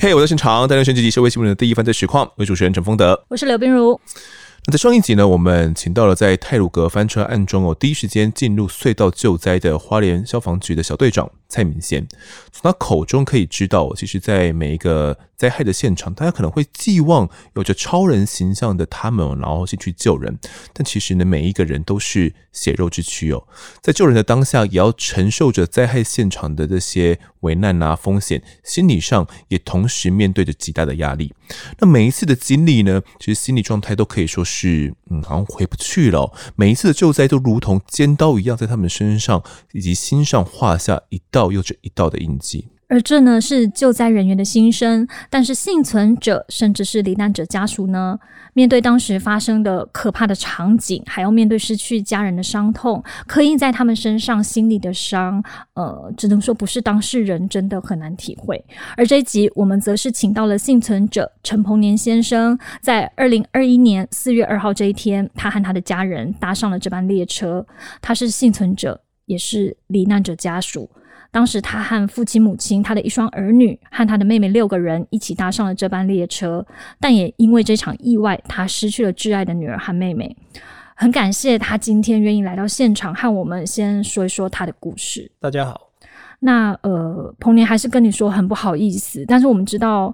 [0.00, 4.00] 嘿，hey, 我在现场，带来选几集社会新闻的第一犯罪实况，为主持人陈丰德，我是刘冰如。
[4.64, 12.06] 那在上一集呢，我们请到了在泰鲁阁翻车案中哦，第一时间进入隧道救灾的花莲消防局的小队长蔡明贤，
[12.52, 20.36] 从他口中可以知道，其实，在每一个灾害的现场，大家可能会寄望有着超人形象的他们，然后进去救人。
[20.72, 23.46] 但其实呢，每一个人都是血肉之躯哦，
[23.80, 31.32] 在救人的当下，也要承受着灾害现场的这些危难啊风险，心理上也同时面对着极大的压力。
[31.78, 36.32] 那每一次的经历呢，其实心理状态都可以说是，嗯，好像回不去了。
[36.56, 42.66] 每一次的救灾都如同尖刀一样，在他们身上以及心上划下一道又这一道的印记。
[42.88, 48.18] 而这呢，是救灾人员的心声，但是幸存者甚至是罹难者家属呢，
[48.54, 58.64] 面对当时发生的可怕的场景，还要面对失去家人的伤痛，刻印在他们身上心里的伤，呃，只能说不是当事人真的很难体会。
[58.96, 67.66] 而这一集我们则是请到了幸存者陈鹏年先生，在二零二一年四月二号这一天，他和他的家人搭上了这班列车，
[68.00, 70.90] 他是幸存者，也是罹难者家属。
[71.38, 76.66] 当时他和父亲、母亲、他的一双儿女和他的妹妹六个人一起搭上了这班列车，
[76.98, 80.36] 但也因为这场意外，他失去了挚爱的女儿和妹妹。
[80.96, 85.30] 很感谢他今天愿意来到现场，和我们先说一说他的故事。
[85.38, 85.92] 大家好，
[86.40, 90.12] 那呃，彭年还是跟你说很不好意思，但是我们知道，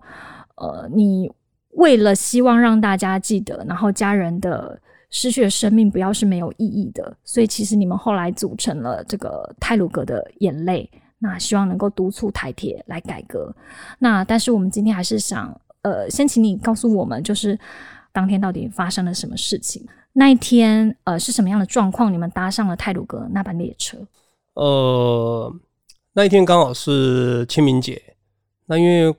[0.56, 1.33] 呃，你
[1.71, 4.78] 为了希望让大家记得，然后家人的
[5.09, 10.87] 失去的生命不要是没有意义的，所以其实你们后来组成了这个泰鲁格的眼泪。
[11.24, 13.50] 那希望能够督促台铁来改革。
[13.98, 17.58] 那但是我们今天还是想，呃，先请你告诉我们，就是
[18.12, 19.82] 当天到底发生了什么事情？
[20.12, 22.12] 那一天，呃，是什么样的状况？
[22.12, 23.96] 你们搭上了泰鲁格那班列车？
[24.52, 25.50] 呃，
[26.12, 28.00] 那一天刚好是清明节。
[28.66, 29.16] 那因为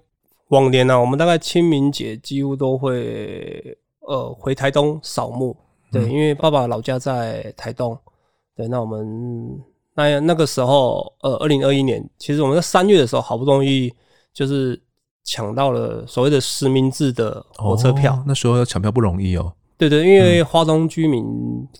[0.49, 5.57] 往年呢、啊，我们大概清明节几乎都会呃回台东扫墓。
[5.91, 7.97] 对，嗯、因为爸爸老家在台东。
[8.55, 9.59] 对，那我们。
[9.95, 13.91] 那那个时候，呃，二零二一年，其实我们在三月的时候，好不容易
[14.33, 14.79] 就是
[15.23, 18.13] 抢到了所谓的实名制的火车票。
[18.13, 19.53] 哦、那时候要抢票不容易哦。
[19.78, 21.25] 对对，因为花东居民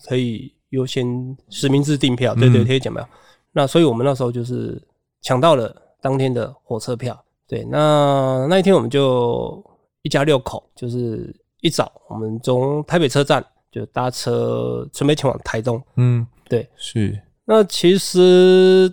[0.06, 1.06] 可以优先
[1.50, 3.06] 实名制订票，嗯、对对，可以讲票。
[3.52, 4.82] 那所以我们那时候就是
[5.22, 7.18] 抢到了当天的火车票。
[7.46, 9.62] 对，那那一天我们就
[10.02, 15.80] 一家六口，就是一早我们从台北车站就搭车准备前往台东。
[15.96, 17.18] 嗯，对，是。
[17.48, 18.92] 那其实，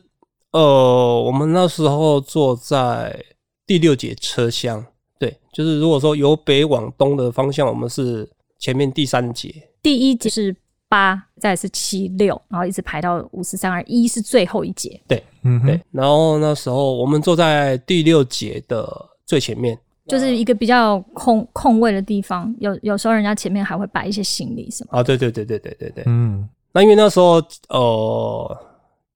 [0.52, 3.20] 呃，我们那时候坐在
[3.66, 4.86] 第六节车厢，
[5.18, 10.56] 对，就是如果说由北往东的方向，我们是前面第三节，第一节是
[10.88, 15.82] 八，再是七六，然后一直排到五四三二一，是最后一节，对，嗯，对。
[15.92, 18.88] 然后那时候我们坐在第六节的
[19.26, 19.76] 最前面，
[20.06, 26.48] 就是一个比较空空位的地方，有有时候人家前面还会摆一些行李什么，啊，对对对对对对对，嗯。
[26.74, 28.58] 那因为那时候，呃，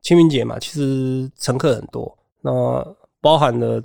[0.03, 2.85] 清明节嘛，其实乘客很多，那
[3.19, 3.81] 包含了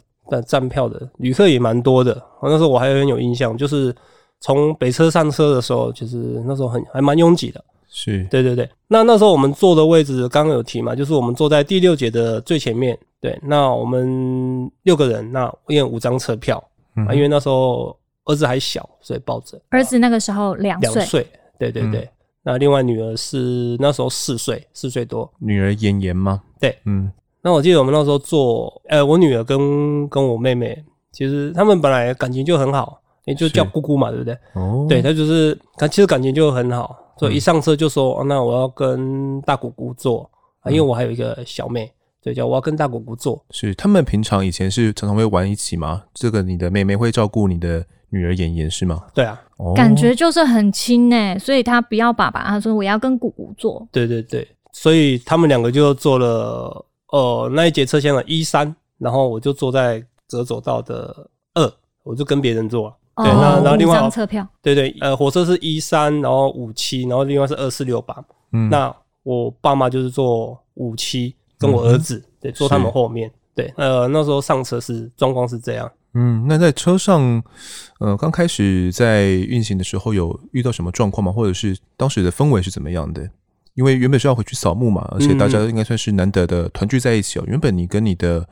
[0.47, 2.23] 站票的旅客也蛮多的。
[2.43, 3.95] 那时候我还很有印象，就是
[4.41, 7.65] 从北车上车的时候，其实那时候很还蛮拥挤的。
[7.89, 8.69] 是，对对对。
[8.89, 12.99] 那那时候我们坐的位置刚刚有提嘛，就是我们坐在第六节的最前面。
[13.21, 16.63] 对，那我们六个人，那因为五张车票，
[16.97, 19.61] 嗯、啊，因为那时候儿子还小，所以抱着。
[19.71, 20.93] 儿子那个时候两岁。
[20.93, 21.27] 两岁，
[21.59, 22.01] 对对对。
[22.01, 22.09] 嗯
[22.45, 25.31] 那另外女儿是那时候四岁，四岁多。
[25.39, 26.43] 女儿妍妍吗？
[26.61, 27.11] 对，嗯。
[27.41, 34.37] 那我记得我们那时候做，呃，我女儿跟跟我妹妹，其实他们本来感情就很好，也就叫姑姑嘛，对不对？
[34.55, 34.87] 哦。
[34.89, 40.29] 对，她就是，她其实感情就很好，所以一上车就说：“嗯哦、那我要跟大姑姑坐
[40.61, 41.93] 啊，因为我还有一个小妹，
[42.23, 46.05] 对，叫我要跟大姑姑坐。”是，他们平常以前是常常会玩一起吗？
[46.15, 47.87] 这个你的妹妹会照顾你的？
[48.13, 49.03] 女儿妍妍是吗？
[49.15, 49.41] 对啊，
[49.75, 53.89] 感觉就是很亲呢，所以他不要爸爸，他说我要跟姑姑坐。
[53.91, 61.73] 对对对，所以他们两个就坐了呃那一节车厢的一三，然后我就坐在折走道的二，
[62.03, 62.95] 我就跟别人坐。
[63.17, 68.15] 对，那然后另外张车票，对对，呃，火车是一三，然后五七，然后另外是二四六八。
[68.53, 73.31] 嗯，那我爸妈就是坐五七跟我儿子，嗯、对，坐他们后面。
[73.55, 75.91] 对，呃，那时候上车是状况是这样。
[76.15, 77.43] 嗯，那在车上，
[77.99, 81.33] 呃，刚开始在运行的时候有遇到什么状况吗？
[81.33, 83.29] 或者是当时的氛围是怎么样的？
[83.75, 87.43] 因为原本是要回去扫墓嘛，而且大家应该算是难得的团聚在一起哦。
[87.47, 88.47] 嗯、原本你跟你的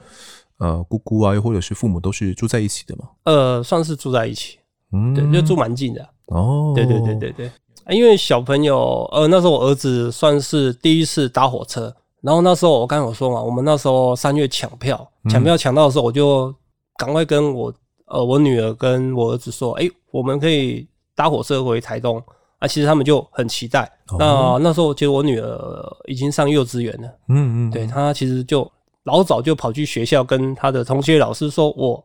[0.58, 3.04] 呃姑姑啊，又或者是父母都是住在一起的嘛？
[3.24, 4.58] 呃，算是住在一起，
[4.92, 6.08] 嗯，对，就住蛮近的。
[6.26, 7.50] 哦，对对对对对，
[7.90, 11.94] 因为小朋友，呃，那时候我儿子算是第一次搭火车。
[12.22, 16.54] 然后那时候我刚有说嘛，我们那时候三月抢票，抢票抢到的时候，我就
[17.00, 17.72] 赶快跟我
[18.04, 22.22] 呃我女儿跟我儿子说，哎，我们可以搭火车回台东
[22.58, 22.68] 啊。
[22.68, 23.90] 其实他们就很期待。
[24.08, 28.70] 哦、那那时候其实我女儿已经上幼稚园了，嗯嗯，对，她其实就
[29.04, 32.04] 老早就跑去学校跟她的同学老师说，我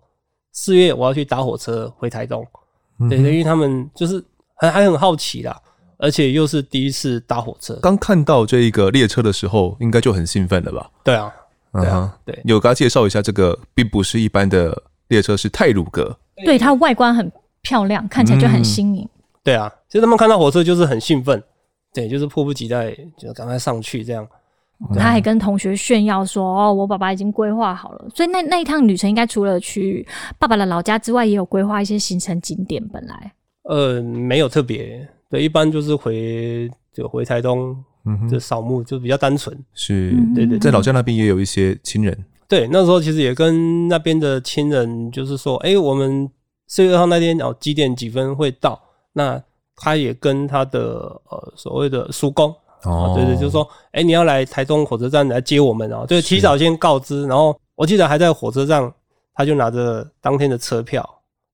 [0.54, 2.48] 四月我要去搭火车回台东。
[3.10, 4.24] 对，因为他们就是
[4.56, 5.62] 还还很好奇啦。
[5.98, 10.92] 而且又是第一次搭火车，刚看到这一个列车的时候，应该就很兴奋了吧？
[11.06, 11.34] 对啊，
[11.82, 12.40] 对啊，对。
[12.46, 16.18] 有给他介绍一下，这个并不是一般的列车，是泰鲁格。
[16.46, 17.32] 对，它外观很
[17.62, 19.08] 漂亮，看起来就很新颖。
[19.44, 21.42] 对啊，其实他们看到火车就是很兴奋，
[21.94, 24.28] 对，就是迫不及待，就赶快上去这样。
[24.94, 30.06] 他还跟同学炫耀说：“哦，我爸爸已经规划好了。”所以那那一趟旅程，应该除了去
[30.38, 32.86] 爸爸的老家之外，也有规划一些行程景点。
[32.90, 33.34] 本来，
[33.64, 35.08] 呃，没有特别。
[35.30, 37.74] 对，一般就是回就回台东，
[38.06, 39.58] 嗯，就扫墓就比较单纯。
[39.74, 42.26] 是，对，对对，在老家那边也有一些亲人。
[42.48, 46.30] 对，那时候其实也跟那边的亲人，就是说，哎，我们
[46.68, 48.80] 四月二号那天哦几点几分会到？
[49.14, 49.42] 那
[49.76, 50.82] 他也跟他的
[51.30, 52.54] 呃所谓的叔公，
[52.84, 57.26] 哦，对对，就是说，哎，你要来台中火车站来接我们哦，就提早先告知。
[57.26, 58.94] 然后我记得还在火车站，
[59.34, 61.04] 他就拿着当天的车票，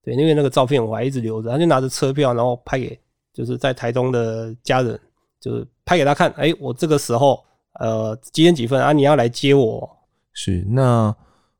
[0.04, 3.00] 对，因为那个照片我还一直留着，他就拿着车票，然后拍给。
[3.34, 5.00] 就是在台东的家人，
[5.42, 7.44] 就是拍给他看，哎、欸，我这个时候，
[7.80, 8.94] 呃，几点几分啊？
[8.94, 9.90] 你要来接我？
[10.32, 11.14] 是，那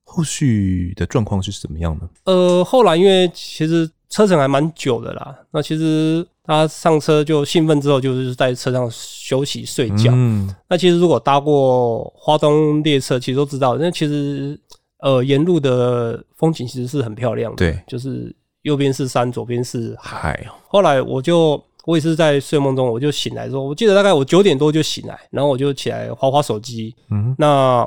[0.04, 2.08] 后续的状况是怎么样呢？
[2.26, 10.12] 呃，后来因为其实车程还蛮久的啦，那其实他上车就兴奋之后，就是在车上休息睡觉。
[10.14, 14.58] 嗯，那其实如果搭过花东列车，其实都知道，那其实
[15.00, 18.34] 呃沿路的风景其实是很漂亮的，对，就是。
[18.62, 20.20] 右边是山，左边是海。
[20.20, 26.96] 海后来我就，我也是在睡梦中，我就醒来之后，我记得大概我九点多就醒来，然后我就起来划划手机。
[27.10, 27.78] 嗯，那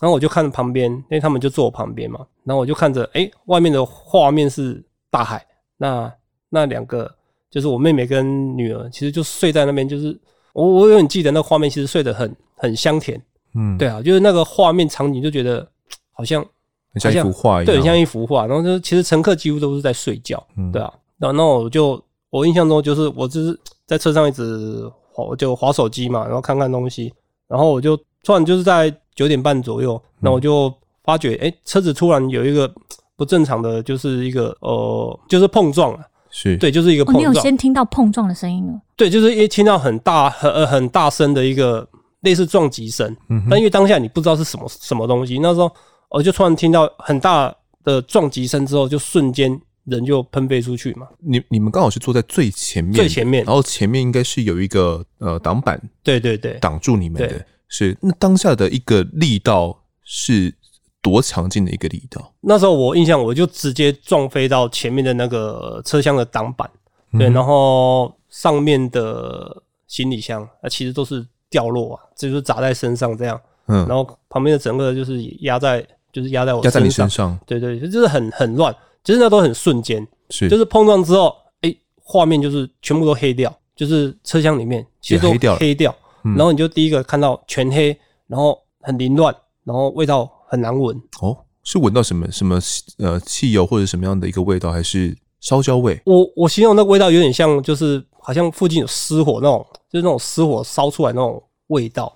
[0.00, 5.44] 然后我就看着旁边，因为他们就坐我旁边嘛，然后我就看着，哎，外面的画面是大海。
[5.76, 6.12] 那
[6.50, 7.12] 那两个
[7.50, 10.18] 就是我妹妹跟女儿，其实就睡在那边，就是
[10.52, 13.20] 我我有点记得那画面，其实睡得很很香甜。
[13.54, 15.66] 嗯，对啊，就是那个画面场景，就觉得
[16.12, 16.44] 好像。
[16.92, 18.46] 很像一幅画一样，对，很像一幅画。
[18.46, 20.94] 然后就其实乘客几乎都是在睡觉，嗯、对啊。
[21.18, 22.00] 然后我就
[22.34, 27.12] 我印象中就是我就是在车上一直滑，就滑手机嘛，然后看看东西。
[27.46, 30.72] 然后我就突然就是在九点半左右，那我就
[31.04, 32.68] 发觉，哎、欸，车子突然有一个
[33.16, 36.00] 不正常的，就是一个呃，就是碰撞了。
[36.30, 37.24] 是对，就是一个碰撞。
[37.24, 38.82] 哦、你有先听到碰撞的声音吗？
[38.96, 41.86] 对，就是一听到很大很呃很大声的一个
[42.22, 43.16] 类似撞击声。
[43.28, 43.46] 嗯。
[43.48, 45.70] 但因为当下你不知道是什么什么东西，那时候。
[46.10, 47.52] 我就突然听到很大
[47.82, 51.08] 的撞击声之后，就瞬间人就喷飞出去嘛。
[51.18, 57.44] 你你们刚好是坐在最前面，最前面，然后前面应该是有一个呃挡板，对对对，挡住你们的。
[57.68, 60.54] 是那当下的一个力道是
[61.02, 62.32] 多强劲的一个力道？
[62.40, 66.70] 那时候我印象，我就直接撞飞到前面的那个车厢的挡板，
[67.18, 73.40] 对，嗯、然后上面的行李箱啊，其实都是掉落啊，这就是砸在身上这样。
[73.66, 75.84] 嗯，然后旁边的整个就是压在。
[76.14, 78.72] 就是压在我身上，压在你身上，对对，就是很很乱，
[79.04, 87.96] 其实那都很瞬间，是，就是碰撞之后，哎，画面就是全部都黑掉，就是车厢里面其实都黑掉，黑掉，然后你就第一个看到全黑，
[88.26, 90.96] 然后很凌乱，然后味道很难闻。
[91.20, 92.58] 哦，是闻到什么什么
[92.98, 96.00] 呃汽油或者什么样的一个味道，还是烧焦味？
[96.06, 102.10] 我我形容那个味道有点像，就是好像附近有失火那种，就是那种失火烧出来那种味道。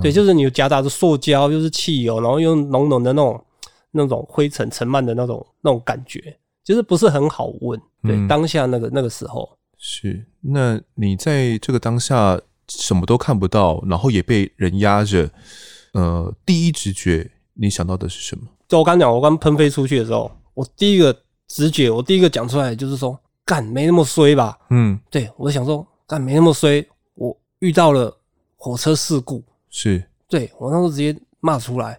[0.00, 3.44] 对，就是你夹杂着塑胶，又是汽油，然后又浓浓的那种
[3.94, 7.80] 那种灰尘尘漫的那种那种感觉，就是不是很好闻。
[8.02, 10.26] 对，嗯、当下那个那个时候是。
[10.40, 15.30] 那你在这个当下什么都看不到，然后也被人压着，
[15.92, 18.46] 呃，第一直觉你想到的是什么？
[18.68, 24.58] 就我刚讲，我刚喷飞出去的时候，我第一个直觉，我第一个讲出来就是说，干没那么衰吧？
[24.70, 26.84] 嗯，对，我想说，干没那么衰，
[27.14, 28.14] 我遇到了
[28.56, 29.42] 火车事故。
[29.70, 31.98] 是，对，我那时候直接骂出来，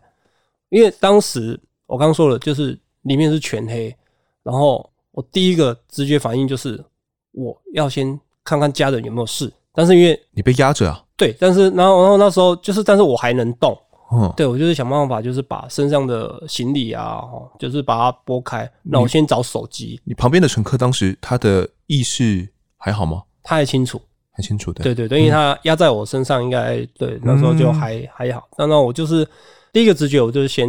[0.70, 3.96] 因为当时我刚刚说了，就是里面是全黑，
[4.44, 6.84] 然后我第一个直觉反应就是
[7.32, 13.78] 我要先看看家人有没有事，但是因为你被压着啊，对，但是然后然后那时候就是，但是我还能动，
[14.12, 17.24] 嗯，对我就是想办法，就是把身上的行李啊，
[17.60, 18.70] 就是把它拨开。
[18.84, 20.00] 那我先找手机。
[20.04, 23.24] 你旁边的乘客当时他的意识还好吗？
[23.44, 24.02] 他还清楚，
[24.32, 24.84] 很清楚的。
[24.84, 28.48] 对对对，因为他压在我身上，应该、嗯、对那时候就还还好。
[28.58, 29.28] 那那我就是
[29.72, 30.68] 第一个直觉，我就是先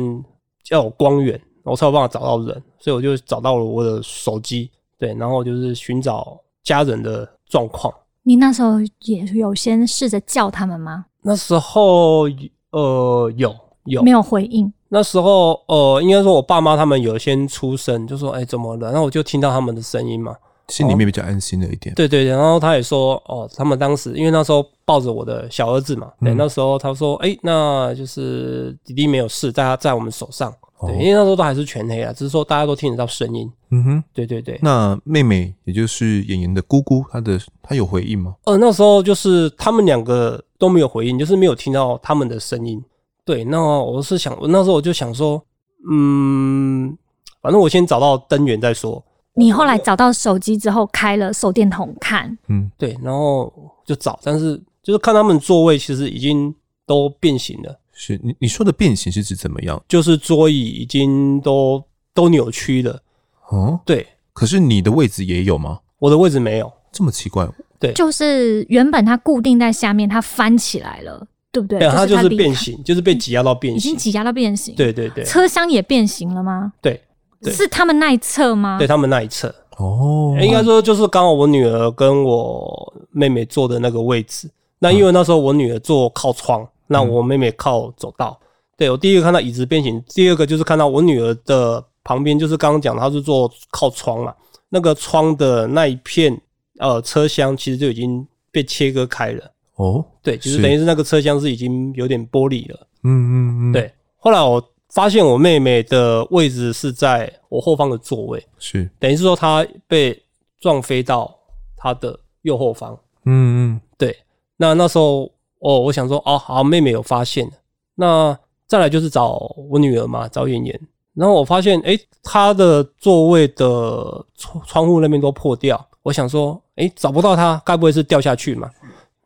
[0.70, 4.70] 要有光源，我才有办法找到人，所以我就找到了我的手机。
[4.98, 7.92] 对，然后就是寻找家人的状况。
[8.22, 11.06] 你那时候也有先试着叫他们吗？
[11.22, 12.22] 那时候
[12.70, 13.54] 呃有
[13.84, 14.72] 有没有回应？
[14.88, 18.90] 那时候呃应该说我爸妈他们有先出声，就说哎怎么了？
[18.90, 20.34] 然后我就听到他们的声音嘛，
[20.68, 21.94] 心里面比较安心了一点。
[21.94, 30.52] 对对对，然后他也说哦，他们当时因为那时候抱着我的小儿子嘛，对，嗯、那时候他说哎，那就是弟弟没有事，在他在我们手上。
[30.82, 33.50] 对，因为那时候都还是全黑啊，只是说大家都听得到声音。
[33.70, 34.58] 嗯哼，对对对。
[34.60, 38.34] 那妹妹，也就是演员的姑姑，她的她有回应吗？
[38.44, 42.84] 呃，那时候就是他们两个都没有回应，就是没有听到他们的声音。
[43.24, 45.42] 对，那我是想，那时候我就想说，
[45.90, 46.94] 嗯，
[47.40, 49.02] 反正我先找到灯源再说。
[49.36, 52.36] 你后来找到手机之后，开了手电筒看。
[52.48, 53.52] 嗯，对，然后
[53.84, 56.54] 就找，但是就是看他们座位其实已经
[56.86, 57.78] 都变形了。
[57.92, 59.82] 是你你说的变形是指怎么样？
[59.88, 63.00] 就是桌椅已经都都扭曲了。
[63.48, 64.06] 哦，对。
[64.32, 65.80] 可是你的位置也有吗？
[65.98, 67.48] 我的位置没有，这么奇怪。
[67.78, 71.78] 对，就是原本它固定在下面，它翻起来了，对不对？
[71.78, 74.74] 对，它就是变形，就是被挤压到变形，已经挤压到变形。
[74.74, 75.24] 对对对。
[75.24, 76.70] 车厢也变形了吗？
[76.82, 77.00] 对，对，
[77.44, 78.78] 是他们那一侧吗？
[78.78, 79.54] 对他们那一侧。
[79.78, 84.50] 哦，应该说就是刚好我女儿跟我妹妹坐的那个位置。
[84.78, 86.66] 那因为那时候我女儿坐靠窗。
[86.88, 94.32] 那我妹妹靠走道，嗯、对，我第一个看到椅子变形，第二个就是看到我女儿的旁边，就是刚刚讲她是坐靠窗嘛，
[94.68, 96.40] 那个窗的那一片
[96.78, 99.50] 呃车厢其实就已经被切割开了。
[99.74, 102.86] 哦，对，就是等于是那个车厢是已经有点玻璃了。
[103.02, 103.92] 嗯嗯嗯，对。
[104.18, 104.62] 后来我
[104.96, 110.22] 发现我妹妹的位置是在我后方的座位，是等于是说她被
[110.58, 111.36] 撞飞到
[111.76, 112.98] 她的右后方。
[113.26, 114.16] 嗯嗯，对。
[114.56, 115.30] 那那时候。
[115.58, 117.50] 哦，我想说，哦，好，妹妹有发现，
[117.94, 118.38] 那
[118.68, 119.38] 再来就是找
[119.70, 120.80] 我女儿嘛，找妍妍。
[121.14, 125.84] 然后我发现，诶，她的座位的窗窗户那边都破掉。
[126.02, 128.70] 我想说，诶，找不到她，该不会是掉下去嘛？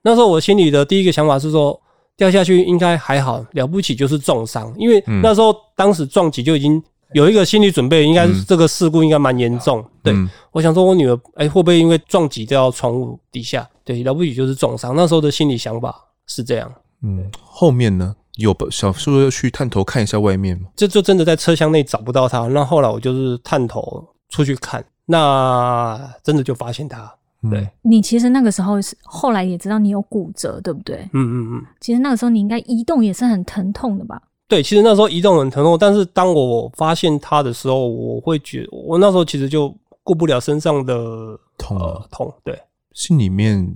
[0.02, 1.78] 那时候我心里的第一个想法是说，
[2.20, 6.82] 掉下去应该还好，了不起就是重伤，因为那时候当时撞击就已经
[7.14, 9.82] 有一个心理准备，应该是这个事故应该蛮严重。
[10.02, 10.14] 对，
[10.52, 13.66] 我想说我女儿，诶，会不会因为撞击掉到窗户底下？
[13.86, 14.94] 对，了不起就是重伤。
[14.94, 15.94] 那时候的心理想法。
[16.26, 16.72] 是这样，
[17.02, 20.68] 嗯，后面呢，有小叔要去探头看一下外面吗？
[20.76, 22.46] 这就真的在车厢内找不到他。
[22.46, 27.12] 那后来我就是探头出去看，那真的就发现他。
[27.48, 30.96] 对，嗯、你其实那个时候是后来也知道你有骨折，对不对？
[31.12, 31.64] 嗯嗯嗯。
[31.80, 34.20] 其实那个时候你应该移动也是很疼痛的吧？
[34.48, 42.60] 对，其实那时候移动很疼痛，但是当我发现它的时候，我会觉得我那时候其实就顾不了身上的痛、呃、痛，对，
[42.92, 43.74] 心里面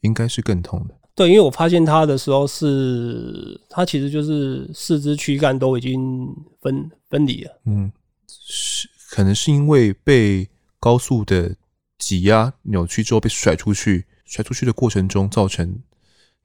[0.00, 0.94] 应该是更痛的。
[1.14, 6.28] 对，因为我发现它的时候是，它其实就是四肢躯干都已经
[6.60, 7.50] 分分离了。
[7.66, 7.92] 嗯，
[8.28, 10.48] 是可能是因为被
[10.80, 11.54] 高速的
[11.98, 15.78] 挤压扭曲之后被甩出去，甩出去的过程中造成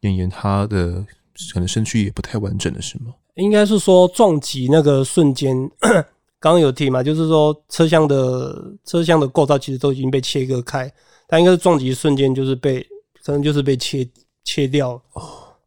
[0.02, 1.06] 妍妍他的
[1.54, 3.14] 可能身躯也不太完整了，是吗？
[3.36, 5.56] 应该是说撞击那个瞬间，
[6.40, 10.92] 刚刚有提嘛，就是说车厢的车厢的构造其实都已经被切割开，
[11.28, 12.82] 但应该是撞击瞬间就是被
[13.24, 14.08] 可能就是被切。
[14.44, 15.22] 切掉哦，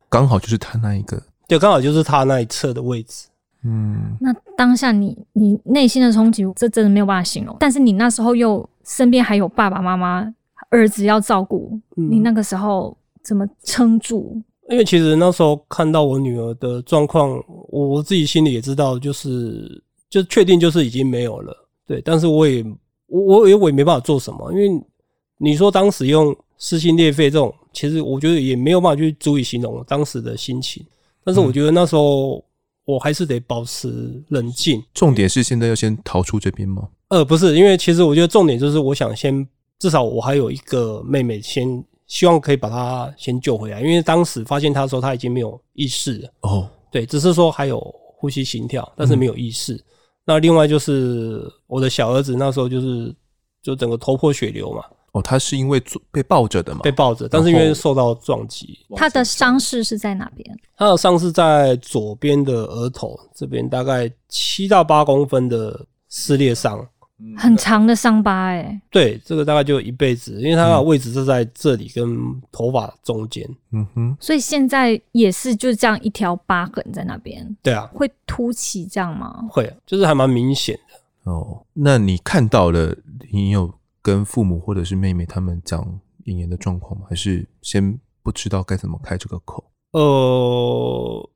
[0.09, 3.29] 刚好就是他那一个，对，刚好就是他那一侧的位置。
[3.63, 7.57] 嗯，那当下你你内心的冲击，这真的没有办法形容。
[7.61, 10.33] 但是你那时候又身边还有爸爸妈妈、
[10.71, 14.41] 儿子要照顾，嗯、你那个时候怎么撑住？
[14.71, 21.69] 因为其实那时候看到我女儿的状况，我自己心里也知道，就是就确定就是已经没有了。
[21.87, 22.65] 对，但是我也
[23.07, 24.83] 我我也我也没办法做什么，因为
[25.39, 27.55] 你说当时用撕心裂肺这种。
[27.77, 30.87] 其实我觉得也没有办法去足以形容当时的心情，
[31.25, 32.41] 但是我觉得那时候
[32.85, 34.81] 我还是得保持冷静。
[34.95, 36.89] 重点是现在要先逃出这边吗？
[37.15, 39.47] 呃，不是，因为其实我觉得重点就是我想先，
[39.79, 41.65] 至少我还有一个妹妹，先
[42.09, 43.81] 希望可以把她先救回来。
[43.81, 46.29] 因为当时发现她的时候，她已经没有意识了。
[46.41, 47.79] 哦，对，只是说还有
[48.17, 49.75] 呼吸心跳，但是没有意识。
[49.75, 49.85] 嗯、
[50.25, 53.15] 那另外就是我的小儿子那时候就是
[53.63, 54.83] 就整个头破血流嘛。
[55.13, 55.81] 哦，他是因为
[56.11, 56.81] 被抱着的嘛？
[56.83, 60.59] 被抱着，但是因为受到撞击，他的伤势是在哪边？
[60.77, 66.85] 他的伤势在左边的额头这边，大概七到八公分的撕裂伤。
[67.37, 68.81] 很长的伤疤哎。
[68.91, 72.17] 对，这个大概就一辈子，因为它的位置是在这里跟
[72.51, 73.49] 头发中间。
[73.73, 77.57] 嗯哼，所以现在也是就这样一条疤痕在那边。
[77.63, 79.47] 对啊，会凸起这样吗？
[79.51, 81.31] 会，就是还蛮明显的。
[81.31, 82.95] 哦，那你看到了，
[83.33, 87.07] 你有跟父母或者是妹妹他们讲妍妍的状况吗？
[87.09, 89.65] 还是先不知道该怎么开这个口？
[89.93, 91.31] 呃，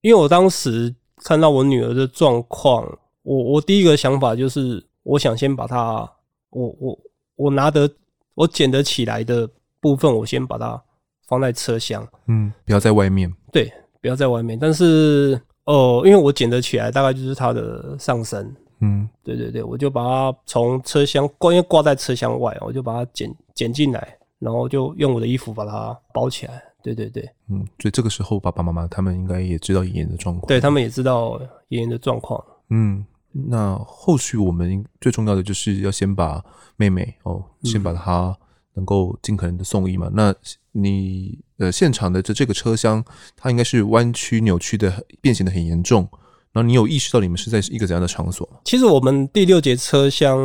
[0.00, 2.86] 因为我当时看到我女儿的状况，
[3.22, 6.06] 我我第一个想法就是，我想先把它，
[6.50, 6.98] 我我
[7.36, 7.90] 我拿得
[8.34, 9.48] 我捡得起来的
[9.80, 10.80] 部分，我先把它
[11.26, 13.72] 放在车厢，嗯，不要在外面，对，
[14.02, 14.58] 不要在外面。
[14.58, 26.62] 但是哦、呃，因为我捡得起来，大概就是它的上身，嗯，对对对，我就把它从车厢挂，因为挂在车厢外，我就把它捡捡进来，然后就用我的衣服把它包起来。
[26.82, 32.42] 对对对，嗯，所以这个时候爸爸妈妈他们应该也知道妍妍的状况，对他们也知道妍妍的状况。
[32.70, 36.44] 嗯，那后续我们最重要的就是要先把
[36.76, 38.36] 妹妹哦，先把她
[38.74, 40.08] 能够尽可能的送医嘛。
[40.08, 40.34] 嗯、那
[40.72, 43.04] 你呃现场的这这个车厢，
[43.36, 46.08] 它应该是弯曲扭曲的，变形的很严重。
[46.52, 48.58] 然后你有意识到你们是在一个怎样的场所吗？
[48.64, 50.38] 其实我们第六节车厢。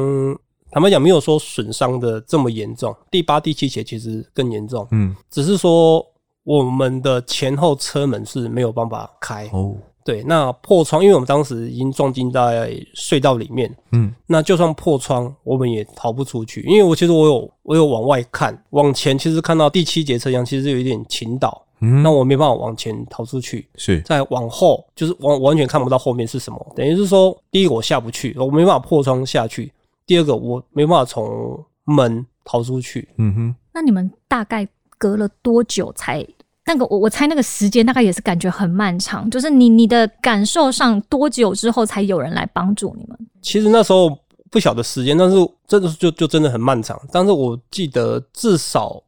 [0.71, 2.95] 坦白讲，没有说损伤的这么严重。
[3.11, 4.87] 第八、第七节其实更严重。
[4.89, 6.03] 嗯，只是说
[6.41, 9.47] 我们的前后车门是没有办法开。
[9.53, 13.73] 哦，对，那破窗，因为我们当时已经撞进在隧道里面。
[13.91, 16.61] 嗯，那就算破窗，我们也逃不出去。
[16.61, 21.65] 因为我其实我有我有往外看，往前其实看到第七节车厢其实有一点倾倒。
[21.79, 23.67] 嗯，那我没办法往前逃出去。
[23.75, 26.73] 是，再往后就是完完全看不到后面是什么。
[26.75, 29.71] 等于是说，第一个我下不去，我没办法破窗下去。
[30.05, 33.07] 第二个，我没办法从门逃出去。
[33.17, 34.67] 嗯哼，那你们大概
[34.97, 36.25] 隔了多久才
[36.65, 36.85] 那个？
[36.85, 39.29] 我我猜那个时间大概也是感觉很漫长。
[39.29, 43.17] 就是你你的感受上多久之后才有人来帮助你们？
[43.41, 44.17] 其实那时候
[44.49, 45.35] 不晓得时间，但是
[45.67, 46.99] 真的就就真的很漫长。
[47.11, 49.01] 但是我记得至少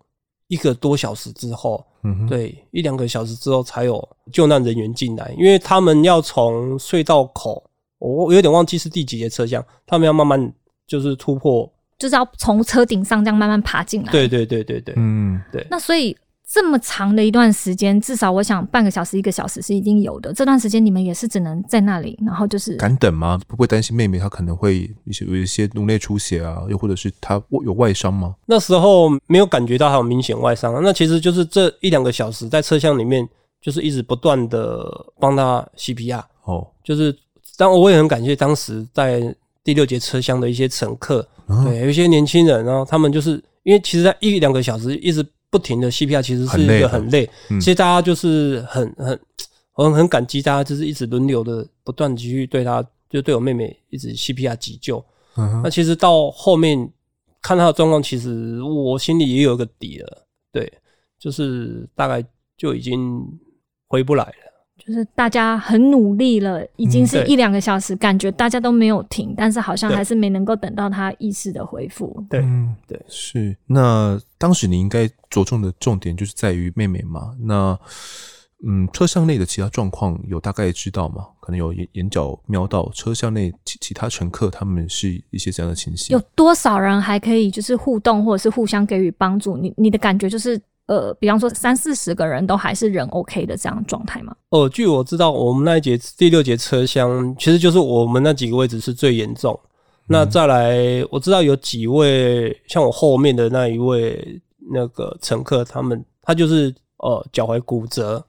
[0.47, 7.63] 一个多小时之后，嗯，对，一两个小时之后才有救难人员进来，因为他们要从隧道口，
[7.99, 10.53] 我我有点忘记是第几节车厢，他们要慢慢。
[10.87, 14.11] 就是突破，就是要从车顶上这样慢慢爬进来。
[14.11, 15.65] 对对对对对，嗯，对。
[15.67, 16.15] 那所以
[16.47, 20.31] 这么长的一段时间，至少我想半个小时、一个小时是一定有的。
[20.33, 23.39] 这段时间你们也是只能在那里，然后就是敢等吗？
[23.47, 28.35] 不会担心妹妹她可能会一些有一些颅内出血啊，又或者是她有外伤吗？
[28.45, 33.27] 那时候没有感觉到她有明显外伤，那其实就是这一两个小时在车厢里面，
[33.61, 34.85] 就是一直不断的
[35.19, 36.23] 帮她 CPR。
[36.43, 37.15] 哦，就是
[37.57, 39.35] 当我也很感谢当时在。
[39.65, 45.25] 第六节车厢的一些乘客，对，有一些年轻人，然后他们就是因为其实在一两个小时一直
[45.55, 47.29] 不停的 CPR，其实是一个很累。
[47.47, 49.17] 其实大家就是很很
[49.71, 55.01] 很很感激大家，就是一直轮流的不断继续对他，就对我妹妹一直 CPR 急救。
[55.63, 56.77] 那其实到后面
[57.41, 60.69] 看他的状况，其实我心里也有个底了，对，
[61.17, 62.21] 就是大概
[62.57, 63.25] 就已经
[63.87, 64.44] 回不来了。
[64.77, 72.23] 就是大家很努力了，已经是一两个小时，感觉大家都没有停，但是好像还是没能够等到他意识的恢复。
[72.29, 72.43] 对，
[72.85, 73.55] 对，是。
[73.65, 77.35] 那当时你应该着重的重点就是在于妹妹嘛？
[77.39, 77.79] 那
[78.67, 81.25] 嗯，车厢内的其他状况有大概知道吗？
[81.39, 86.15] 可能有眼眼角瞄到车厢内其其他乘客他们是一些怎样的情形？
[86.15, 89.57] 有多少人还可以就是互动或者是互相给予帮助？
[89.57, 90.61] 你你的感觉就是？
[90.87, 94.35] 呃，比方说三四十个人都还是人 OK 的这样状态吗？
[94.49, 99.59] 哦，据我知道，我们那一节第六节车厢其实就是我们那几个位置是最严重。
[99.63, 99.69] 嗯、
[100.09, 104.39] 那再来，我知道有几位像我后面的那一位
[104.71, 108.23] 那个乘客，他们他就是呃脚踝骨折，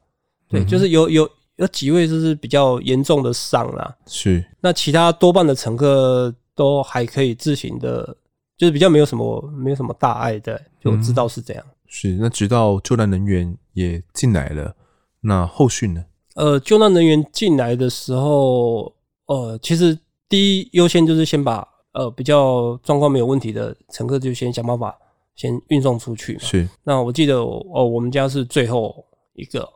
[0.48, 3.94] 对，嗯、就是有有有几位就是比较严重的伤啦。
[4.06, 8.16] 是，那其他多半的乘客都还可以自行的，
[8.56, 11.62] 就是比较没有什么没有什么大碍的，就我知道是这样。
[11.62, 14.74] 嗯是，那直到救难人员也进来了，
[15.20, 16.04] 那后续呢？
[16.34, 18.94] 呃，救难人员进来的时候，
[19.26, 24.94] 呃，其实第一优先就是先把呃比较状况没有问题的乘客就先想办法
[25.34, 26.38] 先运送出去。
[26.38, 29.66] 是，那我记得哦、呃，我们家是最后一个，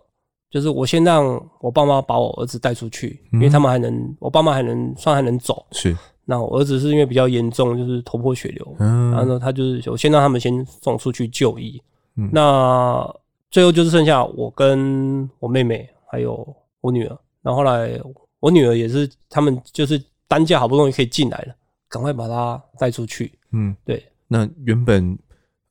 [0.51, 1.25] 就是我先让
[1.61, 5.65] 我爸妈把我儿子带出去，嗯、因为他们还能，我爸妈还能算还能走。
[5.73, 5.97] 是。
[6.27, 11.83] 那我儿子是因为比较严重，就是头破血流，嗯、然后呢，他就是我先让他们先送出去就医。
[12.21, 13.17] 嗯、那
[13.51, 16.47] 最后就是剩下我跟我妹妹还有
[16.81, 18.01] 我女儿，然后后来
[18.39, 21.55] 我女儿也是，他们就是担架好不容易可以进来了，
[21.89, 23.33] 赶快把她带出去。
[23.53, 24.05] 嗯，对。
[24.29, 25.19] 那原本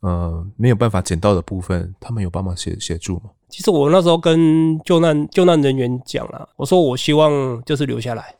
[0.01, 3.31] 呃没有办法捡到的部分，他们有帮忙协协助吗？
[3.47, 8.35] 其实我那时候跟救难救难人员讲了，我说我希望就是留下来。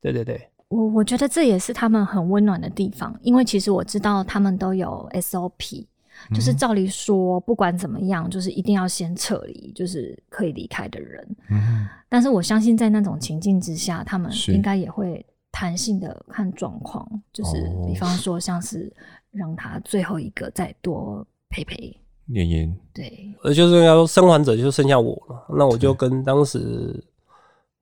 [0.00, 5.86] 对对对，我我觉得这也是他们很温暖的地方，因为其实我知道他们都有 SOP，
[6.34, 11.36] 就是照理说不管怎么样，就是一定要先撤离，就是可以离开的人。
[11.50, 18.92] 嗯，但是我相信在那种情境之下，他们应该也会弹性的看状况，就是比方说像是
[19.30, 21.96] 让他最后一个再多陪陪
[22.26, 22.76] 妍妍。
[22.92, 27.04] 对，呃，就是要说生还者就剩下我了，那我就跟当时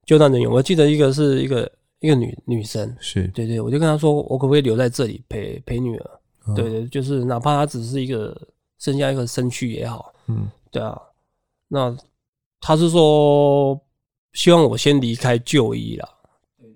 [0.04, 1.70] 救难人员，我记得一个是一个。
[2.02, 6.19] 一个女女生是对对，我就跟她说，我可不可以留在这里陪陪女儿？
[6.46, 8.36] 嗯、对对，就是哪怕他只是一个
[8.78, 10.98] 剩下一个身躯也好，嗯，对啊。
[11.68, 11.96] 那
[12.60, 13.80] 他是说
[14.32, 16.08] 希望我先离开就医了。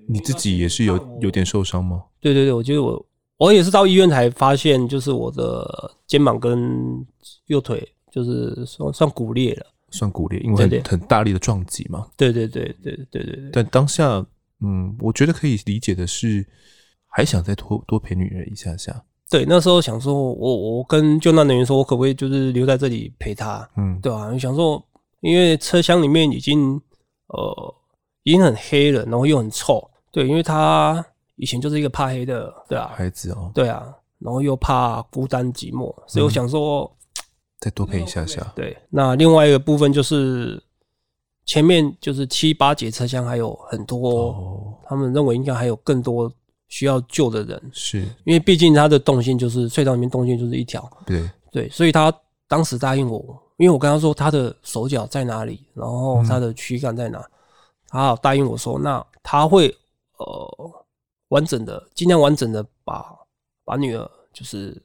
[0.06, 2.04] 你自己也是有有点受伤吗？
[2.20, 3.06] 对对对，我觉得我
[3.38, 7.04] 我也是到医院才发现，就是我的肩膀跟
[7.46, 12.06] 右腿就是算算骨裂了，算骨裂，因为很很大力的撞击嘛。
[12.16, 13.50] 对对对对对对对。
[13.52, 14.24] 但当下。
[14.60, 16.46] 嗯，我觉得可以理解的是，
[17.08, 19.04] 还想再多多陪女儿一下下。
[19.30, 23.68] 对，那时候想说，我我跟救难人员说，我可不可以就是留在这里陪他？
[23.76, 24.36] 嗯，对吧？
[24.38, 24.82] 想说，
[25.20, 26.80] 因为车厢里面已经
[27.28, 27.74] 呃
[28.22, 29.82] 已经很黑了，然后又很臭。
[30.12, 31.04] 对，因为他
[31.36, 37.24] 以前就是一个怕黑的，对啊，孩子哦，对啊，然后又怕孤单寂寞，所以我想说，嗯，
[37.60, 38.52] 再多陪一下下。
[38.54, 40.62] 对，那另外一个部分就是。
[41.46, 46.32] 前面就是七八节车厢还有很多，他们认为应该还有更多
[46.74, 48.00] 需要救的人，是。
[48.24, 51.30] 因为毕竟他的动线就是隧道里面动线就是一条，对。
[51.52, 52.12] 对，所以他
[52.48, 53.20] 当时答应我，
[53.58, 57.24] 因为我跟他说他的手脚在哪里，然后他的躯干在哪，
[57.86, 59.72] 他答应我说那他会
[60.16, 60.84] 呃
[61.28, 63.06] 完整的尽量完整的把
[63.64, 64.76] 把女儿就是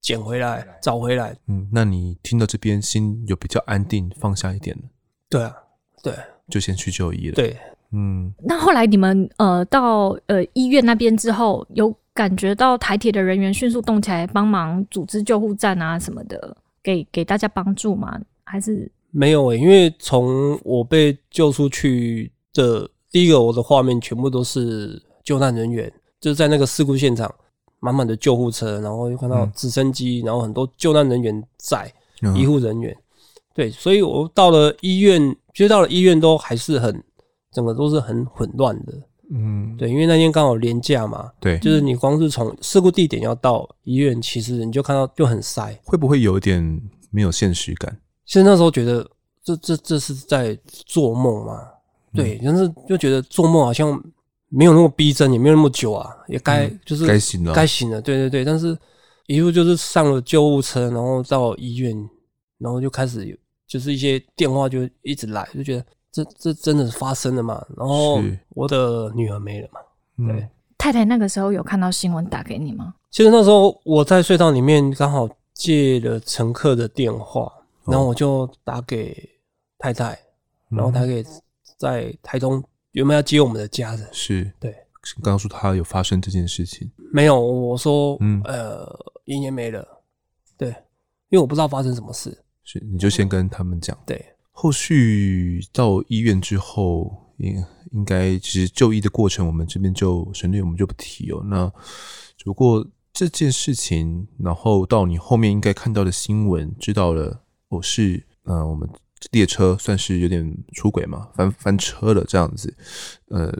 [0.00, 4.82] 捡回来找回来，嗯，那你听到这边心有比较安定放下一点了。
[5.28, 5.56] 对啊，
[6.04, 6.14] 对，
[6.48, 7.34] 就先去就医了。
[7.34, 7.56] 对，
[7.92, 8.32] 嗯。
[8.44, 18.20] 那后来你们呃到呃医院那边之后，有感觉到台铁的人员迅速动起来帮忙组织救护站啊什么的，给给大家帮助吗？
[18.44, 27.32] 还是没有诶、欸，因为从我被救出去的第一个，我的画面全部都是救难人员，就是在那个事故现场，
[27.80, 31.90] 满满的救护车，然后又看到直升机，嗯、然后很多救难人员在，
[32.22, 32.94] 嗯、医护人员。
[33.54, 37.02] 对，所以我到了医院，其实到了医院都还是很，
[37.52, 38.92] 整个都是很混乱的。
[39.30, 45.78] 嗯，对，因为那天刚好连假嘛，对，就是你光是从事故地点要到医院，其实你就看到就很塞。
[45.84, 47.98] 会不会有一点没有现实感？
[48.26, 49.08] 其实那时候觉得
[49.42, 51.60] 这这这是在做梦嘛？
[52.14, 54.02] 对，但是就觉得做梦好像
[54.48, 58.02] 没有那么逼真，也没有那么久啊，也该就是该醒了，该醒了。
[58.02, 58.76] 对对对，但是
[59.26, 61.96] 一路就是上了救护车，然后到医院，
[62.58, 63.36] 然后就开始有。
[63.66, 67.64] 就是一些电话就一直来，就觉得这这真的是发生了嘛？
[67.76, 69.80] 然后我的女儿没了嘛？
[70.28, 70.46] 对，
[70.76, 72.94] 太太那个时候有看到新闻打给你吗？
[73.10, 77.50] 其实那时候我在隧道里面刚好借了乘客的电话，
[77.86, 79.16] 然后我就打给
[79.78, 80.18] 太太，
[80.68, 81.24] 然后打给
[81.78, 84.06] 在台中原本要接我们的家人。
[84.12, 84.70] 是对，
[85.22, 87.40] 刚刚说他有发生这件事情，没有？
[87.40, 88.86] 我说，嗯，呃，
[89.24, 89.86] 爷爷没了，
[90.56, 90.68] 对，
[91.28, 92.36] 因为我不知道发生什么事。
[92.64, 93.98] 是，你就先跟他们讲。
[94.06, 101.42] 对，后续到医院之后，应应该其实就医的过程，我们这边就省略，我们就不提哦。
[101.46, 101.66] 那
[102.36, 108.88] 只不过这件事情，然后到你后面应该看到的新闻，知道了，我、是呃，我们
[109.32, 112.72] 列车算是有点出轨嘛，翻翻车了这样子。
[113.30, 113.52] 呃，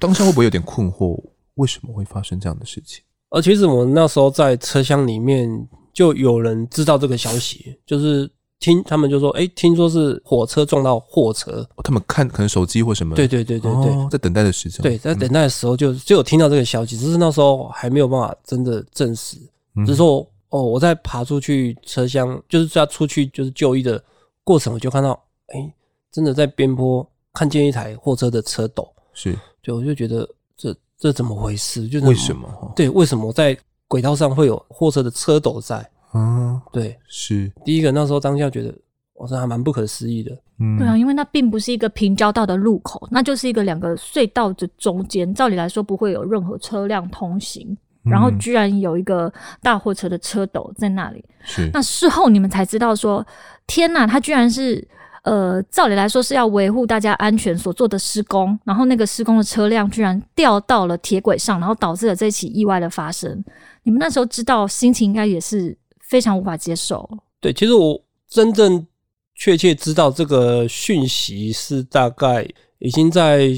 [0.00, 1.22] 当下会不会有点困惑？
[1.54, 3.02] 为什么会发生这样的事情？
[3.30, 8.30] 而其实我们那时候在车厢里面，就有人知道这个消息，就是。
[8.58, 11.66] 听他们就说，哎、欸，听说是火车撞到货车。
[11.84, 13.14] 他们看可能手机或什么。
[13.14, 14.82] 对对对对对，哦、在等待的时间。
[14.82, 19.36] 对，在等待的时候就就有听到这个消息，只是那时候还没有办法真的证实。
[19.84, 24.02] 只是说，哦，我在爬出去车厢，就是在出去就是就医的
[24.42, 25.12] 过程，我就看到，
[25.48, 25.74] 哎、欸，
[26.10, 28.90] 真的在边坡看见一台货车的车斗。
[29.12, 31.86] 是，对我就觉得这这怎么回事？
[31.88, 32.72] 就是为什么？
[32.74, 35.86] 对，为什么在轨道上会有货车的车斗在？
[36.16, 38.74] 嗯，对，是第一个那时候当下觉得，
[39.14, 40.32] 我说还蛮不可思议的。
[40.58, 47.76] 嗯，对啊，因为那并不是一个平交道的路口，那就是一个两个隧道的中间，照理来说不会有任何车辆通行，
[48.06, 51.22] 嗯、然后居然有一个大货车的车斗在那里。
[51.42, 53.26] 是，那事后你们才知道说，
[53.66, 54.82] 天哪，他居然是
[55.24, 63.44] 呃，照理来说是要维护大家安全所做的施工，然后那个施工的车辆居然掉到了铁轨上，然后导致了这起意外的发生。
[63.82, 65.76] 你们那时候知道，心情应该也是。
[66.08, 67.08] 非常无法接受。
[67.40, 68.86] 对，其实我真正
[69.34, 73.50] 确切知道这个讯息是大概已经在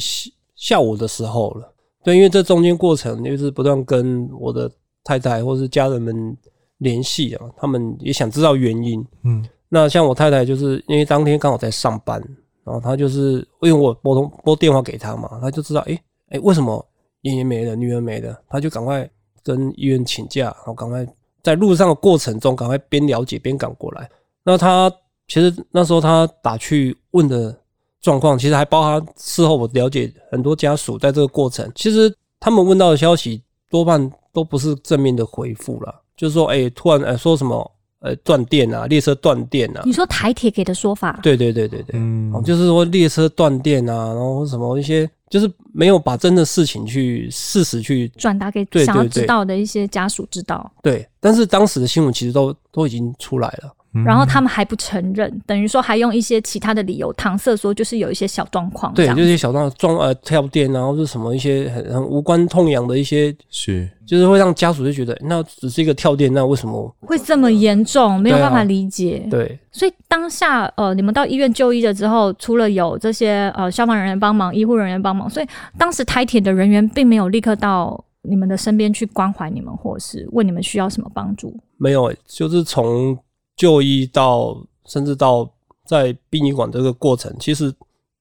[0.54, 1.74] 下午的时候了。
[2.02, 4.70] 对，因为这中间过程就是不断跟我的
[5.04, 6.36] 太太或是家人们
[6.78, 9.04] 联系啊，他们也想知道原因。
[9.24, 12.20] 嗯，那像我太太，就是因为当天刚好在上班，
[12.64, 16.84] 然后她就是因为我拨通拨电话给她嘛，她就知道，哎、欸、哎、欸，为什么
[17.22, 19.08] 爷爷没了，女儿没了，她就赶快
[19.42, 21.06] 跟医院请假，然后赶快
[21.42, 24.08] 在路上的过程中，赶快边了解边赶过来。
[24.44, 24.90] 那他
[25.26, 27.54] 其实那时候他打去问的
[28.00, 36.02] 状况，其实还包含事后我了解很多家属在这个过程，其实他们问到的消息多半都不是正面的回复了。
[36.16, 37.70] 就是说，哎、欸，突然，哎、欸，说什么，
[38.00, 39.82] 呃、欸，断电啊，列车断电啊。
[39.84, 41.20] 你说台铁给的说法？
[41.22, 50.70] 对对对对对，嗯，就是说列车断电啊，然后什么一些，就是没有把真的事情去事实去转达给想要知道的一些家属知道。
[50.82, 53.74] 对，但是当时的新闻其实都都已经出来了。
[54.04, 58.92] 然后他们还不承认，等于说还用一些其他的理由搪塞，说就是有一些小状况。
[58.94, 68.20] 对，就是一些小状况，撞呃跳电然后是什么一些很很无关痛痒的一些，是就是会让家属就觉得那只是一个跳电，那为什么会这么严重？
[68.20, 69.26] 没有办法理解。
[69.30, 81.54] 对，啊、对，所以当下呃，你们到医院就医了之后，除了有这些呃消防人员帮忙、医护人员帮忙，所以当时台铁的人员并没有立刻到你们的身边去关怀你们，或是问你们需要什么帮助。
[81.76, 83.18] 没有、欸，就是从。
[83.58, 85.46] 就医到甚至到
[85.84, 87.70] 在殡仪馆这个过程，其实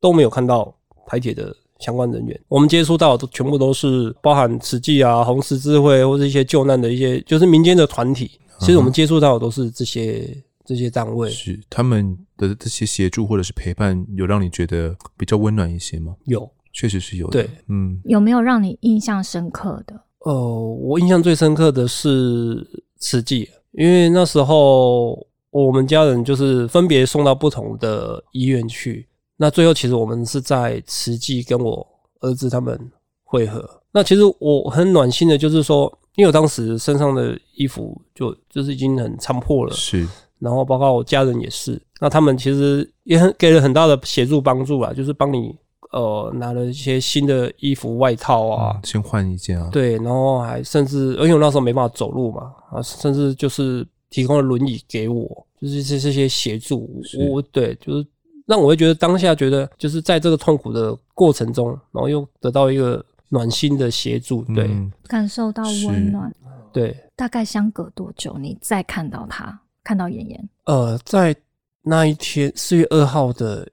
[0.01, 2.37] 都没有看到台铁的相关人员。
[2.47, 8.31] 我们接触到的全部都是包含慈济啊、红十字会或者一些救难的一些，就是民间的团体。
[8.59, 11.29] 其实我们接触到的都是这些这些单位。
[11.29, 16.15] 是他们的这些协助或者是陪伴，有让你觉得比较温暖一些吗？
[16.25, 17.43] 有，确实是有的。
[17.43, 20.01] 对，嗯，有没有让你印象深刻的？
[20.21, 23.47] 呃，我印象最深刻的是慈济。
[23.77, 31.87] 因为那时候我们家人就是分别送到不同的医院去，那最后其实我们是在慈济跟我
[32.21, 32.91] 儿子他们
[33.23, 33.63] 会合。
[33.91, 40.07] 那其实我很暖心的，就是说，因为我当时身上的衣服就就是已经很残破了，是，
[40.39, 45.55] 然后包括我家人也是，那他们其实也很给了很大的协助帮助啊，就是帮你
[45.91, 52.53] 呃拿了一些新的衣服外套啊，嗯、先换一件啊，对，然后还甚至因为我那时候没办法走路嘛。
[52.71, 58.05] 啊，甚至就是提供了轮椅给我，就是这这些协助，我对，就是
[58.45, 66.33] 让我会觉得当下觉得就是在这个痛苦的过程中，然后又得到一个暖心的协助，对，嗯、感受到温暖，
[66.73, 66.95] 对。
[67.15, 70.49] 大概相隔多久，你再看到他，看到妍妍？
[70.65, 71.35] 呃，在
[71.81, 73.67] 那一天四月二号的，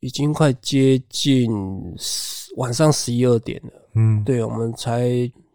[0.00, 1.50] 已经快接近
[2.56, 5.00] 晚上十一二点了，嗯，对，我们才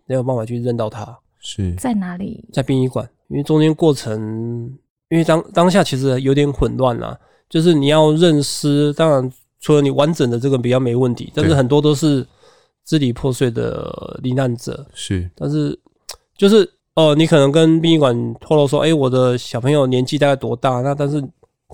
[0.05, 1.17] 没有办法去认到他。
[1.39, 2.43] 是在哪里？
[2.51, 4.19] 在殡仪馆，因为中间过程，
[5.09, 7.17] 因为当当下其实有点混乱啦。
[7.47, 12.25] 就是你要认尸，当然除了你完整的这个比较没问题，但是很多都是
[12.83, 14.85] 支离破碎的罹难者。
[14.95, 15.79] 是，但是
[16.35, 16.63] 就是
[16.95, 20.81] 哦、呃，你可能跟殡仪馆透露说，哎、欸，我的小朋友年纪大概多大？
[20.81, 21.23] 那但是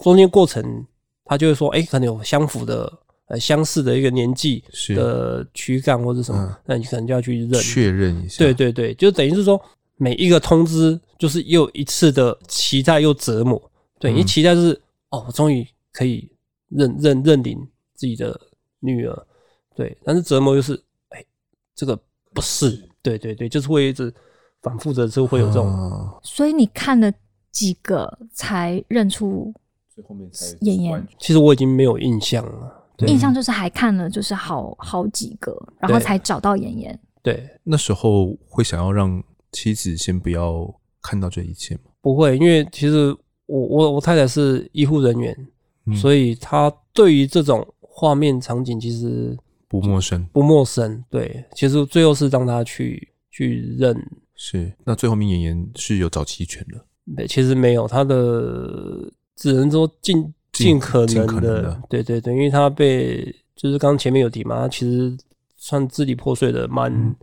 [0.04, 0.86] 中间过程，
[1.26, 2.92] 他就会说，哎、欸，可能有相符的。
[3.28, 8.40] 呃，相似的一个年纪的躯干或者什么，嗯，那你可能就要去认确认一下。
[8.40, 9.58] 对对对，就等于是说，
[9.96, 13.72] 每一个通知就是又一次的期待又折磨。
[14.02, 14.74] 对，你期待就是
[15.12, 16.30] 哦，我终于可以
[16.68, 17.58] 认认认领
[17.94, 18.38] 自己的
[18.82, 19.28] 女儿。
[19.78, 20.74] 对，但是折磨又是，
[21.08, 21.26] 哎、欸，
[21.74, 21.98] 这个
[22.34, 22.86] 不是。
[23.02, 24.14] 对对对，就是会一直
[24.62, 25.68] 反复的，就会有这种。
[25.70, 27.10] 嗯、所以你看了
[27.50, 29.54] 几个才认出
[30.02, 31.08] 最后面才妍妍？
[31.20, 32.78] 其实我已经没有印象了。
[33.08, 37.00] 印象就是还看了就是好好几个，然后才找到演演。
[37.22, 41.82] 对，那时候会想要让妻子先不要看到这一切吗？
[42.02, 45.48] 不会，因为其实我我我太太是医护人员，
[45.86, 49.38] 嗯，所以她对于这种画面场景其实
[49.68, 51.04] 不陌生，不陌生。
[51.10, 53.96] 对，其实最后是让她去去认。
[54.36, 56.86] 是，那最后面演员是有找齐全的？
[57.16, 59.12] 对，其实没有，她的
[59.42, 60.34] 只能说尽。
[60.54, 63.24] 尽可能的，能的对对对，因为他被
[63.56, 65.18] 就是刚刚前面有提嘛，他其实
[65.56, 67.16] 算支离破碎的蛮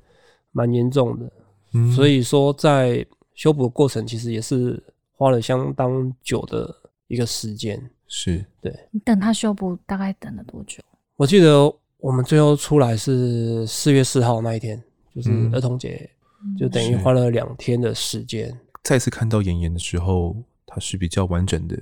[0.50, 1.30] 蛮严重的，
[1.74, 6.74] 嗯，所以说在修补的过程其实也是花了相当久的
[7.06, 7.78] 一个时间。
[8.06, 8.74] 是，对。
[8.90, 10.82] 你等他修补大概等了多久？
[11.16, 14.82] 我记得我们最后出来是四月四号那一天，
[15.14, 16.10] 就是儿童节，
[16.42, 18.58] 嗯，就等于花了两天的时间。
[18.82, 21.76] 再次看到妍妍的时候，她是比较完整的，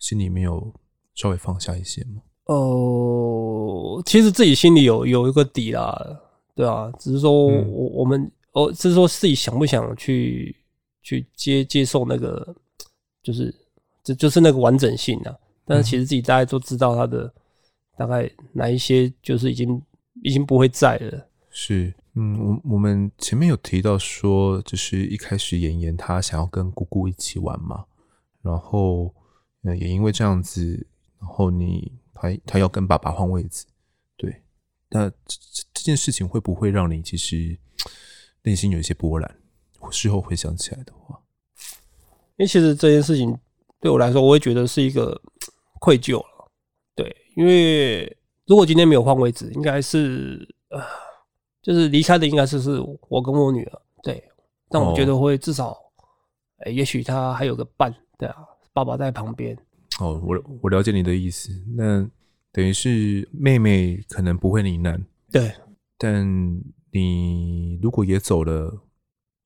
[0.00, 0.74] 心里面有。
[1.16, 2.22] 稍微放下一些吗？
[2.46, 6.18] 哦、呃，其实自己心里有有一个底啦，
[6.54, 10.56] 对啊，只是说我、嗯、我们哦，只是说自己想不想去
[11.02, 12.56] 去接接受那个，
[13.22, 13.54] 就是
[14.02, 15.36] 就就是那个完整性啊。
[15.66, 17.30] 但是其实自己大家都知道他的
[17.98, 19.82] 大概哪一些就是已经
[20.22, 21.28] 已经不会在了。
[21.50, 27.84] 是，嗯，我我们前面有提到说，就是一开始妍妍她想要跟姑姑一起玩嘛，
[28.40, 29.12] 然后
[29.62, 30.86] 呃也因为这样子，
[31.20, 33.66] 然后你他他要跟爸爸换位置，
[34.16, 34.42] 对，
[34.90, 37.58] 那这这件事情会不会让你其实
[38.42, 39.36] 内心有一些波澜？
[39.90, 41.20] 事后回想起来的话，
[42.36, 43.38] 因为其实这件事情
[43.80, 45.20] 对我来说，我会觉得是一个
[45.80, 46.50] 愧疚了，
[46.94, 48.04] 对，因为
[48.46, 50.80] 如果今天没有换位置，应该是呃。
[51.62, 54.30] 就是离开的应该是是我跟我女儿，对，
[54.70, 55.76] 但我觉得会至少，
[56.72, 58.34] 也许他还有个伴，对啊，
[58.84, 59.56] 爸爸在旁边。
[60.00, 62.08] 哦，我我了解你的意思，那
[62.52, 65.52] 等于是妹妹可能不会罹难，对，
[65.98, 66.26] 但
[66.90, 68.82] 你如果也走了，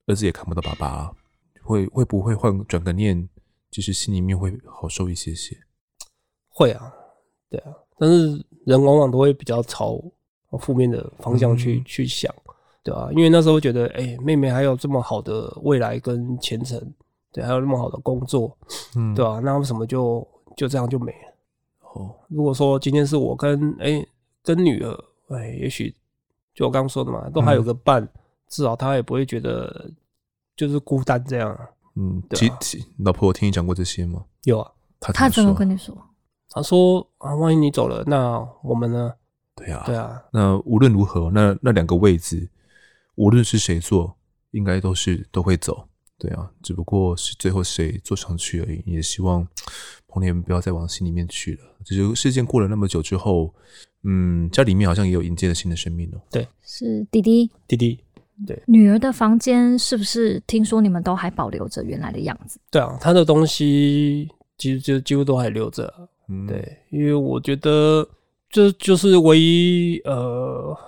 [0.07, 1.13] 儿子也看不到爸爸，
[1.63, 3.29] 会会不会换转个念，
[3.71, 5.57] 就是心里面会好受一些些？
[6.49, 6.93] 会啊，
[7.51, 10.01] 对啊，但是人往往都会比较朝。
[10.61, 12.33] 负面的方向去、嗯、去想，
[12.85, 13.11] 对吧、啊？
[13.11, 16.79] 因为那时候觉得，哎、欸，妹妹还有这么好的未来跟前程，
[17.35, 18.57] 对，还有那么好的工作，
[18.95, 19.41] 嗯，对吧、啊？
[19.41, 20.25] 那为什么就
[20.57, 21.35] 就这样就没了？
[21.95, 24.09] 哦，如果说今天是我跟哎、欸、
[24.45, 25.93] 跟女儿，哎、欸，也许
[26.55, 28.09] 就我刚刚说的嘛，都还有个伴，嗯、
[28.49, 29.91] 至少她也不会觉得
[30.55, 31.59] 就是孤单这样。
[31.97, 34.25] 嗯，其实、啊、老婆，我听你讲过这些吗？
[34.45, 34.71] 有啊，
[35.01, 35.93] 他他怎么跟你说？
[36.51, 39.13] 他说啊，万一你走了，那我们呢？
[39.57, 40.23] 对啊，对啊。
[40.33, 42.49] 那无论如何，那那两个位置，
[43.17, 44.17] 无论是谁坐，
[44.53, 45.89] 应该都是都会走。
[46.25, 48.83] 对啊，只不过是最后谁坐上去而已。
[48.87, 49.47] 也希望
[50.09, 51.61] 彭莲不要再往心里面去了。
[51.85, 53.53] 就是事件过了那么久之后，
[54.05, 56.21] 嗯，家里面好像也有迎接了新的生命哦。
[56.31, 58.01] 对，是弟弟，弟弟。
[58.47, 62.59] 对，女儿的房间是不是听说你们都还保留着原来的样子？
[62.71, 65.93] 对啊，她的东西其实就几乎都还留着。
[66.29, 68.09] 嗯，对，因为我觉得。
[68.51, 70.79] 这就是唯一呃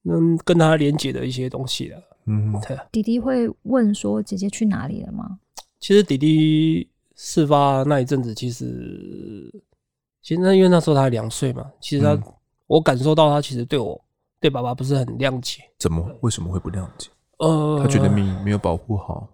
[0.00, 2.02] 能跟他连接的一些东西了。
[2.30, 2.78] 嗯，对。
[2.92, 5.38] 弟弟会问说：“姐姐去哪里了吗？”
[5.80, 9.52] 其实弟弟事发那一阵子，其实
[10.22, 12.22] 其实那因为那时候他还两岁嘛，其实他、嗯、
[12.66, 14.00] 我感受到他其实对我
[14.38, 15.62] 对爸爸不是很谅解。
[15.78, 16.06] 怎么？
[16.20, 17.10] 为什么会不谅解？
[17.38, 19.28] 呃，他觉得你没有保护好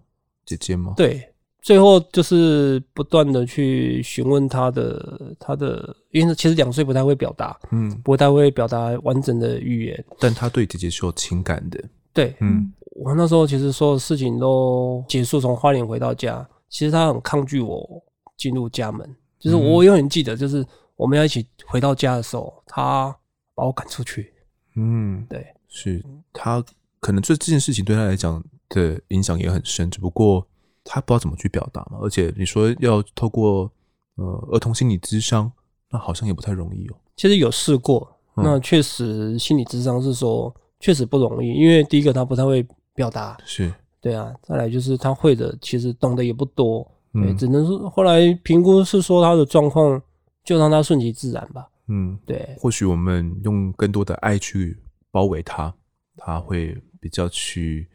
[0.45, 0.93] 姐姐吗？
[0.97, 1.33] 对。
[1.59, 11.83] 最后就是不断的去询问他的他的，因为其实两岁不太会表达，嗯，不太会表达完整的语言，但他对姐姐是有情感的。
[12.13, 18.03] 对，嗯，我那时候其实所有事情都结束，从花莲回到家，其实他很抗拒我
[18.35, 23.15] 进入家门，就是我永远记得，就是我们要一起回到家的时候，他
[23.53, 24.33] 把我赶出去。
[24.75, 26.63] 嗯，对，是他
[26.99, 30.45] 可能这这件事情对他来讲的影响也很深，只不过。
[30.89, 33.69] 他不知道怎么去表达嘛，而且你说要透过
[34.15, 35.51] 呃儿童心理咨商，
[35.91, 36.95] 那好像也不太容易哦。
[37.17, 42.65] 其实有试过，那确实心理咨商是说确实不容易，因为第一个他不太会
[42.97, 44.33] 表达，是对啊。
[44.41, 50.01] 再来就是他会的，其实懂得也不多，对，只能说后来评估是说他的状况
[50.43, 51.69] 就让他顺其自然吧。
[51.89, 52.55] 嗯，对。
[52.59, 54.75] 或许我们用更多的爱去
[55.11, 55.71] 包围他，
[56.17, 57.87] 他会比较去。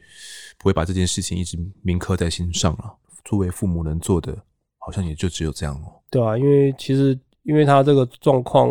[0.59, 2.95] 不会把这件事情一直铭刻在心上了。
[3.25, 4.37] 作为父母能做的，
[4.79, 6.01] 好像也就只有这样哦。
[6.09, 8.69] 对啊，因为其实因为他这个状况，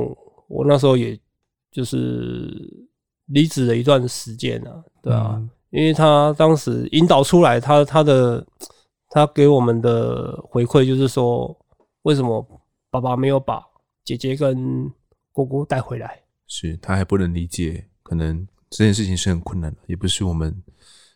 [0.47, 1.19] 我那时候也
[1.69, 2.55] 就是
[3.25, 4.85] 离职了一段时间了。
[5.01, 8.45] 对啊，嗯、因为他当时引导出来他，他的
[9.09, 11.57] 他给我们的回馈就是说，
[12.03, 12.45] 为什么
[12.89, 13.61] 爸爸没有把
[14.05, 14.91] 姐姐跟
[15.31, 16.21] 姑姑带回来？
[16.47, 20.63] 是他还不能理解，可能这件事情是很困难的，也不是我们。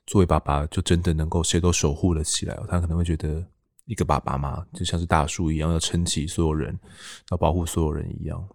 [0.08, 2.56] 作为爸爸，就真的能够谁都守护了起来。
[2.70, 3.44] 他可能会觉得，
[3.86, 6.80] 一个爸爸嘛，就像是大树一样，要撑起所有人，
[7.32, 8.48] 要保护所有人一样。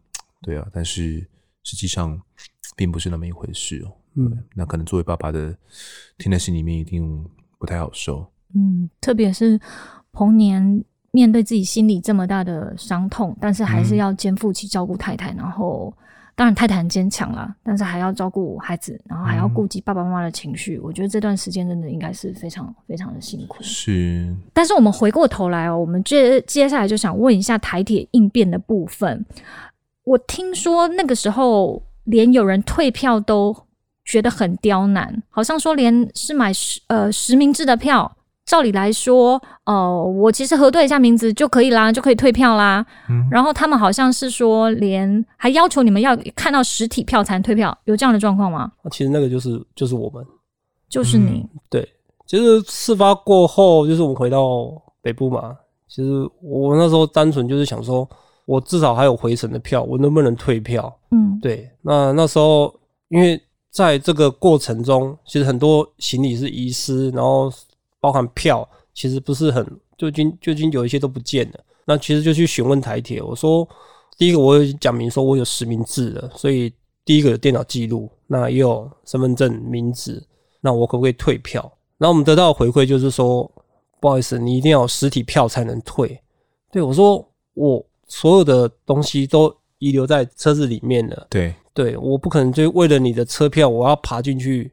[0.42, 1.28] 对啊，但是
[1.64, 2.16] 实际上
[2.76, 3.90] 并不是那么一回事哦。
[4.14, 5.54] 嗯，那可能作为爸爸的，
[6.18, 7.24] 听在心里面一定
[7.58, 8.26] 不太好受。
[8.54, 9.60] 嗯，特别是
[10.12, 15.92] 童年面对自己心里这么大的伤痛，但是还是要肩负起照顾太太，嗯、然后。
[16.36, 20.78] 当然，太太很坚强啦，但是还要照顾孩子，然后还要顾及爸爸妈妈的情绪。
[20.78, 23.62] 嗯、我觉得这段时间真的应该是非常非常的辛苦。
[23.62, 29.22] 是，但是我们回过头来哦，我们接接下来就想问一下台铁应变的部分。
[30.04, 33.54] 我听说那个时候连有人退票都
[34.10, 38.10] 觉得很刁难，好像说连是买实呃实名制的票。
[38.46, 42.84] 照理来说，呃，我其实核对一下名字就可以啦，就可以退票啦。
[43.08, 48.72] 嗯，然后他们好像是说，连还要求你们要看到实体票才能退票，有这样的状况吗？
[48.90, 50.26] 其实那个就是就是我们，
[50.88, 51.46] 就是你。
[51.54, 51.88] 嗯、对，
[52.26, 55.56] 其实事发过后，就是我们回到北部嘛。
[55.86, 56.10] 其实
[56.42, 58.08] 我那时候单纯就是想说，
[58.46, 60.92] 我至少还有回程的票，我能不能退票？
[61.12, 61.70] 嗯，对。
[61.82, 62.74] 那那时候
[63.10, 63.40] 因为
[63.70, 67.52] 在这个过程中，其实很多行李是遗失，然后
[68.00, 69.64] 包含票，其实不是很，
[69.96, 71.60] 就经就经有一些都不见了。
[71.84, 73.66] 那其实就去询问台铁，我说
[74.18, 76.72] 第一个我有讲明说我有实名制的，所以
[77.04, 80.22] 第一个有电脑记录，那也有身份证名字，
[80.60, 81.60] 那我可不可以退票？
[81.96, 83.50] 然后我们得到的回馈就是说，
[84.00, 86.20] 不好意思，你一定要有实体票才能退。
[86.72, 91.26] 对，我说我所有的东西都遗留在车子里面了。
[91.30, 91.54] 对。
[91.72, 94.72] 对，我不可能就为了你的车票，我要爬进去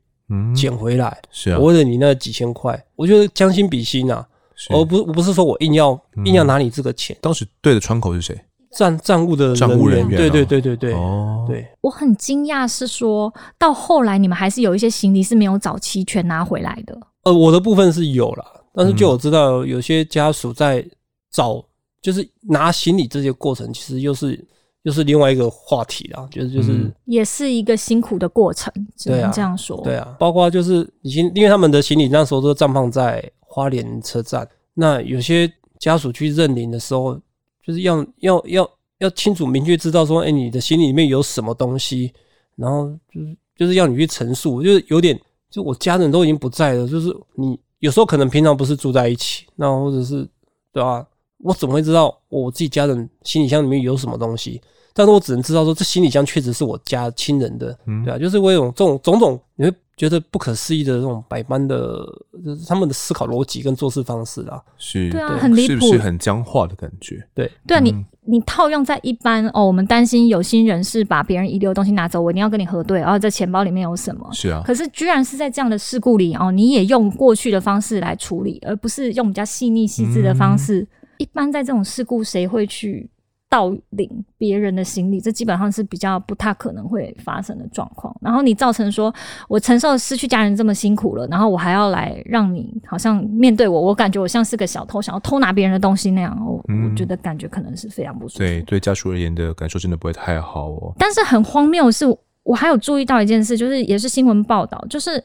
[0.55, 1.09] 捡回来。
[1.09, 4.27] 嗯、是啊，我为了你那几千块，我觉得将心比心啊。
[4.69, 7.15] 而不，我不是说我硬要、嗯、硬要拿你这个钱。
[7.21, 8.35] 当时对的窗口是谁？
[8.71, 10.17] 站站务的站务人员。
[10.17, 10.93] 对对对对对。
[10.93, 11.65] 哦，对。
[11.81, 16.97] 我很惊讶，是说到后来你们还是有一些行李是没有找齐全拿回来的。
[17.23, 18.43] 呃，我的部分是有了，
[18.73, 20.83] 但是就我知道，有些家属在
[21.31, 21.63] 找，
[22.01, 24.43] 就是拿行李这些过程，其实又是。
[24.83, 29.81] 就是另外一个话题啦，就是就是也是一个辛苦的过程，只能这样说。
[29.83, 37.19] 对啊，包括就是已经，因为他们的行李那时候都暂放在花莲车站，那有些家属去认领的时候，
[37.65, 38.69] 就是要要要
[38.99, 42.13] 要清楚明确知道说，哎，你的行李里面有什么东西，
[42.55, 45.19] 然后就是就是要你去陈述，就是有点，
[45.49, 50.27] 就我家人都已经不在了，就是你有时候可能平常不是住在一起，那或者是
[50.71, 51.05] 对吧？
[51.39, 54.61] 我怎么会知道我自己家人行李箱里面有什么东西？
[54.93, 62.03] 但是我只能知道说，这行李箱确实是我家亲人的，嗯、对啊，就是我有这种种种，你会觉得不可思议的这种百般的，
[62.43, 67.23] 就是他们的思考逻辑跟做事方式啊，是，对啊，很离谱，是不是很僵化的感觉？
[67.35, 74.27] 对，对啊，嗯、你你套用在一般哦，我们担心有心人士把别人遗留的东西拿走，我一定要跟你核对，然后这钱包里面有什么？
[74.33, 80.81] 是啊，可是居然是在这样的事故里哦，你也用过去的方式来处理，而不是用比较细腻细致的方式。
[80.81, 80.87] 嗯、
[81.17, 83.09] 一般在这种事故，谁会去？
[83.49, 88.13] 盗领别人的行李，这基本上是比较不太可能会发生的状况。
[88.19, 89.13] 然后你造成说，
[89.47, 96.37] 我承受失去家人这么辛苦了，然后我还要来让你好像面对我，我感觉我像是个小偷，想要偷拿别人的东西那样。
[96.45, 98.39] 我、嗯、我觉得感觉可能是非常不舒服。
[98.39, 100.93] 对，对家属而言的感受真的不会太好哦。
[100.97, 102.05] 但是很荒谬的是，
[102.43, 105.23] 我还有注意到一件事，就是也是新闻报道，就是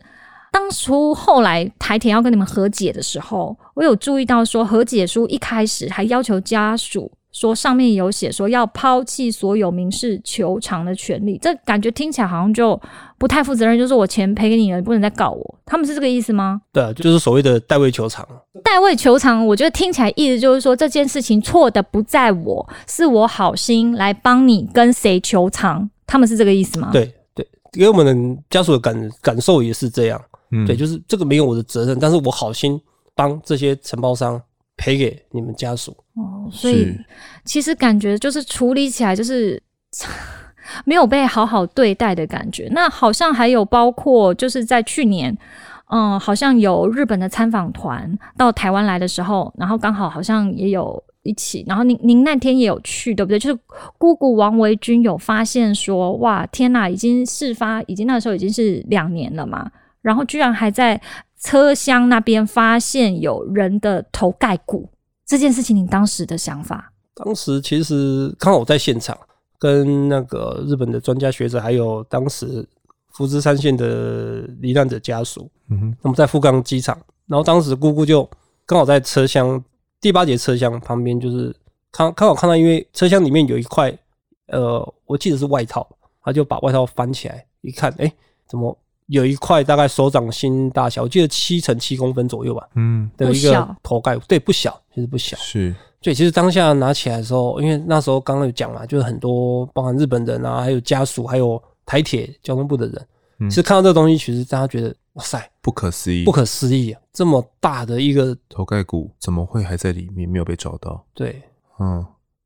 [0.53, 7.11] 当初后来台铁要跟你们和解的时候，我有注意到说和解书一开始还要求家属。
[7.33, 12.79] 说上面有写说要抛弃所有民事求偿的权利，这感觉听起来好像就
[13.17, 13.79] 不太负责任。
[13.79, 15.59] 就是我钱赔给你了，你不能再告我。
[15.65, 16.61] 他们是这个意思吗？
[16.71, 18.23] 对啊，就是所谓的代位求偿。
[18.63, 25.89] 代位求偿，我觉得听起来意思就是说这件事情错的不在我，是我好心来帮你跟谁求偿。
[26.07, 26.91] 他们是这个意思吗？
[26.93, 30.21] 对对，给我们的家属的感感受也是这样。
[30.53, 32.81] 嗯，对，就是这个没有我的责任，但是我好心
[33.15, 34.41] 帮这些承包商。
[34.75, 36.93] 赔给你们家属哦，所以
[37.45, 39.63] 其实感觉就是处理起来就是
[40.85, 42.69] 没有被好好对待的感觉。
[42.73, 45.37] 那好像还有包括就是在去年，
[45.91, 53.39] 嗯，好像有日本的参访团到台湾来的时候，然后刚好好像也有一起，然后您您那天也有去，对不对？
[53.39, 53.61] 就是
[53.99, 59.71] 姑姑王维君有发现说，哇，天哪，已经事发，已经那时候已经是两年了嘛，
[60.03, 61.01] 然后居然还在。
[61.45, 64.89] 车厢那边发现有人的头盖骨，
[65.27, 66.93] 这件事情你当时的想法？
[67.17, 69.19] 当时其实刚好我在现场，
[69.59, 72.65] 跟那个日本的专家学者，还有当时
[73.11, 76.97] 福知山县的罹难者家属，嗯哼，那么在富冈机场，
[77.27, 78.23] 然后当时姑姑就
[78.65, 79.61] 刚好在车厢
[80.01, 81.53] 第八节车厢旁边，就是
[81.91, 83.93] 刚刚好看到，因为车厢里面有一块，
[84.47, 85.85] 呃，我记得是外套，
[86.23, 88.13] 他就把外套翻起来一看，哎，
[88.47, 88.79] 怎么？
[89.13, 92.67] 有一块大概手掌心大小，我记得七乘七公分左右吧。
[92.77, 95.37] 嗯，的一个头盖骨，对，不小，其实不小。
[95.37, 103.07] 是，对，其实当下拿起来的时候，因为那时候刚刚有讲嘛，就是很多包含日本人啊，还有家属，还有台铁交通部的人，
[103.41, 107.01] 嗯，其实看到这个东西，其实大家觉得哇塞，不可思议，不可思议啊！
[107.13, 111.05] 这么大的一个头盖骨，怎么会还在里面没有被找到？
[111.13, 111.43] 对，
[111.79, 112.03] 嗯，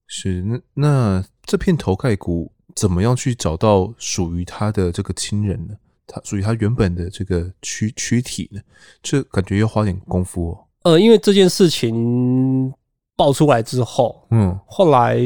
[0.08, 5.74] 是那那这片头盖骨怎么样去找到属于他的这个亲人呢？
[6.06, 8.60] 他属于它原本的这个躯躯体呢，
[9.02, 10.58] 这感觉要花点功夫哦。
[10.84, 12.72] 呃，因为这件事情
[13.16, 15.18] 爆出来之后，嗯，后来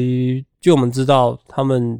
[0.59, 1.99] 就我们知道，他们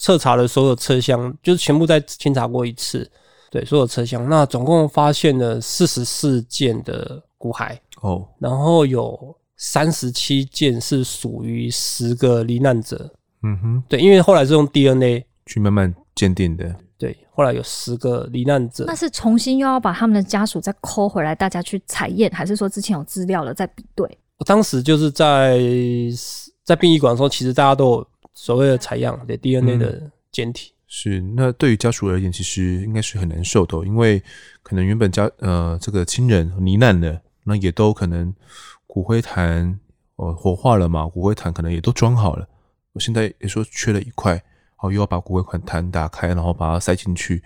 [0.00, 3.10] 彻查了所有车厢，就是全部再清查过一次，
[3.50, 13.12] 对，所有车厢，那总共发现了四十四件的骨骸哦，然后有三十七件是属于十个罹难者，
[13.42, 16.72] 嗯哼，对，因为后来是用 DNA 去慢慢鉴定的。
[17.02, 24.06] 对，后来有十个罹难者，那是重新又要把他们的家属再 call 回来，大家去采验，还是说之前有资料了再比对？
[24.38, 25.58] 我当时就是在
[26.62, 34.22] 在殡仪馆的时候，其实大家都有所谓的采样，对 DNA 的检体，是，那对于家属而言，其实应该是很难受的，因为
[34.62, 38.32] 可能原本家呃这个亲人罹难了，那也都可能
[38.86, 39.76] 骨灰坛
[40.14, 42.46] 呃火化了嘛，骨灰坛可能也都装好了，
[42.92, 44.40] 我现在也说缺了一块，
[44.82, 47.40] 然后又要把骨灰款坛打开，然后把它塞进去，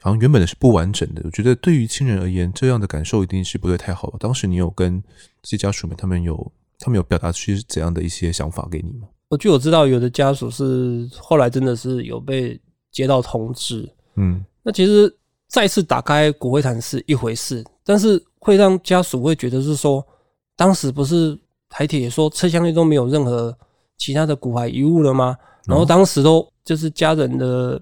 [0.00, 1.20] 好像原本的是不完整的。
[1.24, 4.18] 我觉得对于亲人而言，这样的感受一定是不对太好的。
[4.18, 5.02] 当时你有跟
[5.42, 9.08] 这些家属们，他们有他们有表达出怎样的一些想法给你吗？
[9.28, 12.60] 我据我知道，有的家属是后来真的是有被
[12.92, 15.12] 接到通知，嗯，那其实
[15.48, 20.06] 再次打开骨灰坛是一回事，但是会让家属会觉得是说，
[20.54, 21.36] 当时不是
[21.68, 23.52] 台铁说车厢内都没有任何
[23.98, 25.36] 其他的骨骸遗物了吗？
[25.66, 27.80] 然后当时都就是家人的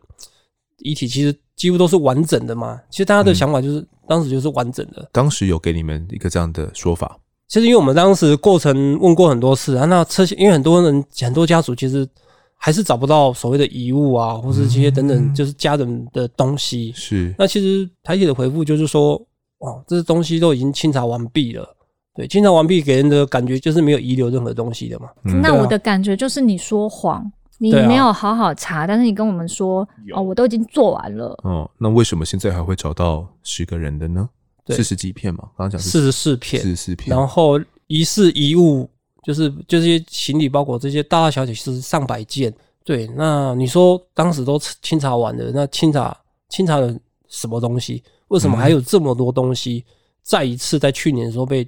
[0.78, 1.34] 遗体其实。
[1.56, 5.06] 几乎都是完整的嘛，其实大家的想法就是、嗯、当时就是完整的。
[5.12, 7.18] 当时有给你们一个这样的说法。
[7.48, 12.08] 其实因为我们当时过程问过很多次啊，那车因为很多人很多家属其实
[12.56, 16.94] 还是找不到所谓的遗物啊，或是这些等等，就是家人的东西。
[16.96, 17.34] 是、嗯。
[17.38, 19.18] 那其实台铁的回复就是说，
[19.58, 21.76] 哇，这些东西都已经清查完毕了。
[22.14, 25.10] 对，清查完毕给人的感觉就是没有遗留任何东西的嘛。
[25.24, 27.30] 嗯、那我的感觉就是你说谎。
[27.62, 31.38] 你没有好好查，啊、但是你跟我们说哦，我都已经做完了。
[31.44, 34.26] 哦，那为什么现在还会找到十个人的呢？
[34.68, 37.14] 四十几片嘛，刚刚讲四十四片，四十四片。
[37.14, 38.88] 然后疑似遗物，
[39.22, 42.52] 就是就这些行李包裹，这些大大小小是上百件。
[42.82, 46.16] 对，那你说当时都清查完了，那清查
[46.48, 46.96] 清查了
[47.28, 48.02] 什么东西？
[48.28, 49.84] 为什么还有这么多东西？
[49.86, 49.92] 嗯、
[50.22, 51.66] 再一次在去年的时候被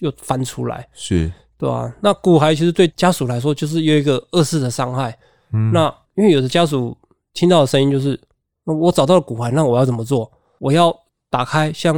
[0.00, 0.86] 又翻出来？
[0.92, 1.32] 是。
[1.62, 5.16] 对啊，那骨骸其实对家属来说就是有一个二次的伤害。
[5.52, 5.86] 嗯，那
[6.16, 6.96] 因为有的家属
[7.34, 8.20] 听到的声音就是，
[8.64, 10.28] 我找到了骨骸，那我要怎么做？
[10.58, 10.92] 我要
[11.30, 11.94] 打开，像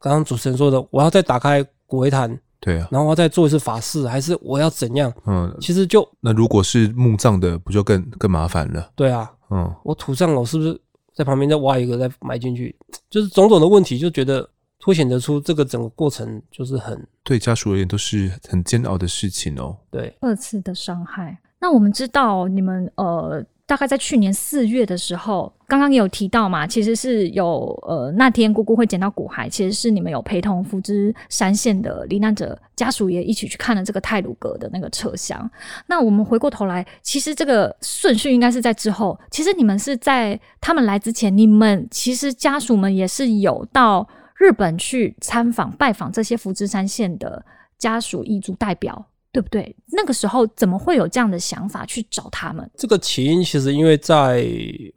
[0.00, 5.12] 刚刚主持人说的，我要再打开骨灰坛，对啊，然后我要再做一次法事，还是我要怎样？
[5.26, 8.92] 嗯，其实就那如果是墓葬的，不就更更麻烦了？
[8.96, 10.80] 对啊，嗯，我土葬了，我是不是
[11.14, 12.74] 在旁边再挖一个再埋进去？
[13.10, 14.48] 就是种种的问题，就觉得。
[14.82, 19.76] 凸显得出这个整个过程就是很对家属而言都是很煎熬的事情哦。
[19.92, 21.38] 对，二次的伤害。
[21.60, 35.48] 那我们知道你们呃，大概在去年四月的时候，刚刚也有提到嘛，其实是有呃那天姑姑会捡到骨骸，其实是你们有陪同福知山线的罹难者家属也一起去看了这个泰鲁阁的那个车厢。
[35.86, 39.16] 那我们回过头来，其实这个顺序应该是在之后。
[39.30, 44.08] 其实你们是在他们来之前，你们其实家属们也是有到。
[44.42, 47.44] 日本去参访拜访这些福知山县的
[47.78, 49.72] 家属遗族代表，对不对？
[49.92, 52.68] 那个时候怎么会有这样的想法去找他们？
[52.76, 54.44] 这个起因其实因为在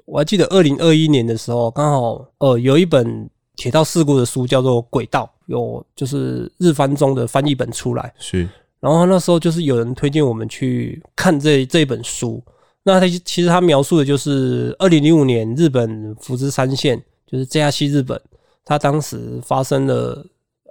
[0.05, 8.49] 我还记得二零二一年的时候，刚好呃有一本铁道事故的书叫做《轨道》，有就是日翻中的翻译本出来，是。
[8.79, 12.43] 然后那时候就是有人推荐我们去看这这一本书，
[12.81, 18.19] 那他其实他描述的就是二零零五年日本福知山县，就是 JR 西日本。
[18.65, 20.25] 他当时发生了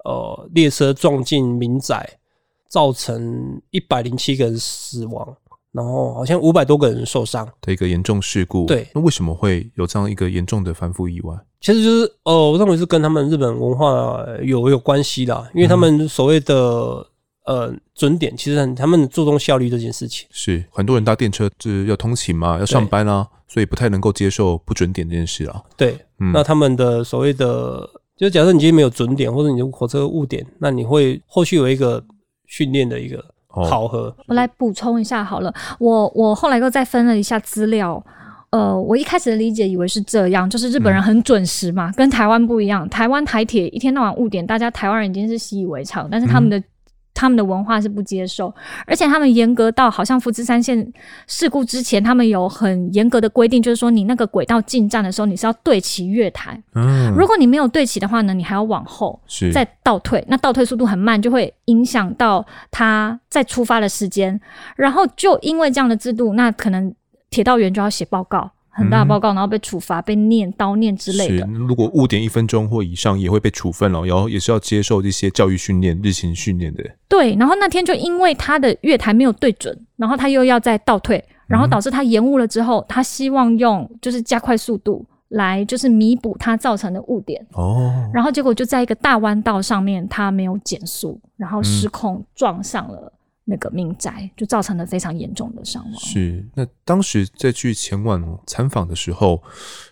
[0.05, 2.19] 呃列车撞进民宅，
[2.69, 5.35] 造成一百零七个人死亡，
[5.73, 8.67] 然后好像五百多个人受伤的一个严重事故。
[8.67, 11.35] 对，那为什么会有这样一个严重的反腐意外？
[11.61, 17.07] 其实就是呃，我认为是跟他们日本文化有有关系的，因为他们所谓的、嗯。
[17.45, 20.27] 呃，准点其实很，他们注重效率这件事情。
[20.31, 25.63] 是很多人搭电车就是要通勤嘛，要上班啊，所以不太能够接受不准点这件事啊。
[25.77, 27.87] 对，嗯、那他们的所谓的，
[28.17, 32.03] 就假设你今天没有准点，或者你的火车误点，那你会后续有一个
[32.47, 34.05] 训练的一个考核。
[34.05, 38.03] 哦、我来补充一下好了，我我后来又再分了一下资料。
[38.49, 42.89] 呃，我一开始的理解以为是这样，就是日本人很准时嘛，嗯、跟台湾不一样。
[42.89, 46.65] 台湾台铁一天到晚误点，大家台湾人已经是习以为常，但是他们的、嗯。
[47.15, 48.53] 他们的文化是不接受，
[48.87, 50.93] 而且他们严格到好像福知山线
[51.29, 56.61] 事故之前，他们有很严格的规定，就是说你那个轨道进站的时候，你是要对齐月台。
[56.75, 59.19] 嗯，如果你没有对齐的话呢，你还要往后
[59.53, 64.39] 再倒退，那倒退速度很慢，就会影响到他再出发的时间。
[64.75, 66.93] 然后就因为这样的制度，那可能
[67.31, 68.51] 铁道员就要写报告。
[68.75, 71.47] 很大的报告，然后被处罚、被念叨念之类的。
[71.47, 76.85] 如果误点一分钟或以上，也会被处分了，然后也是要接受这些教育训练、日勤训练的。
[77.09, 87.47] 对，然后那天就因为他的月台没有对准，然后他又要再倒退，然后导致他延误了之后，他希望用就是加快速度来就是弥补他造成的误点。
[87.53, 88.11] 哦。
[88.13, 93.13] 然后结果就在一个大弯道上面，他没有减速，然后失控撞上了。
[93.45, 95.95] 那个民宅就造成了非常严重的伤亡。
[96.01, 99.43] 是，那当时在去前往参访的时候，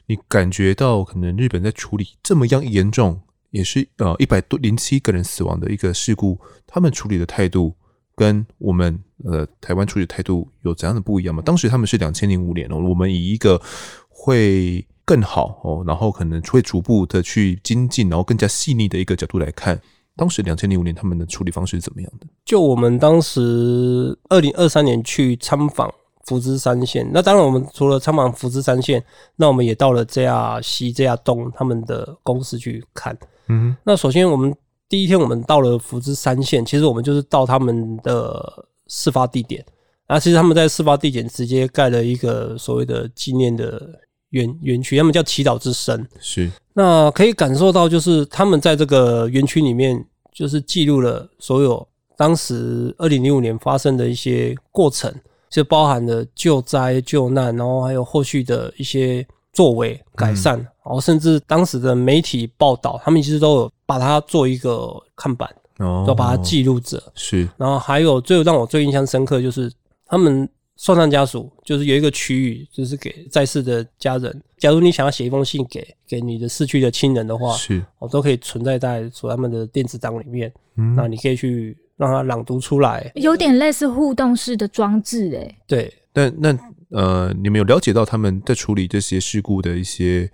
[0.06, 7.74] 你感觉到可能日本在处理这么样严重，也是呃一百多零七个人死亡的一个事故，他们处理的态度
[8.14, 11.42] 跟我们呃台湾处理的态度有怎样的不一样吗？
[11.44, 13.60] 当时他们是两千零五年哦，我们以一个
[14.08, 19.80] 会更好哦，然后可能会逐步的去精进，然后更加细腻的一个角度来看，
[20.16, 22.26] 当时两千零五年他们的处理方式是怎么样的？
[22.44, 25.92] 就我们当时二零二三年去参访
[26.26, 29.02] 福知山线，那当然我们除了参访福知山线，
[29.36, 33.16] 那我们也到了 JR 西、JR 东他们的公司去看。
[33.48, 34.54] 嗯，那首先我们
[34.88, 39.64] 第一天我们到了福知山线，其实我们就是到他们的事发地点。
[40.08, 43.98] 那其实他们在事发地点直接盖了一个所谓的纪念的
[44.32, 46.06] 园园区，他们叫祈祷之声。
[46.20, 50.04] 是，那可以感受到，就是他们在这个园区里面，
[50.34, 55.10] 就是记录了所有当时二零零五年发生的一些过程，
[55.48, 67.02] 就包含了救灾救难，然后还有后续的一些作为改善，嗯、然后甚至当时的媒体报道，他们其实都有把它做一个看板，哦，都把它记录着。
[67.14, 69.72] 是，然后还有最让我最印象深刻就是。
[70.04, 70.46] 他们
[70.76, 74.42] 受难家属就是有一个区域，就是给在世的家人。
[74.58, 80.52] 假如你想要写一封信给给你的逝去的亲人的话，是，我都可以存在在所他们的电子档里面。
[80.76, 85.56] 嗯，那你可以去让他朗读出来，有点类似互动式的装置，诶。
[85.66, 86.58] 对，那那
[86.90, 90.30] 呃，你们有了解到他们在处理这些事故的一些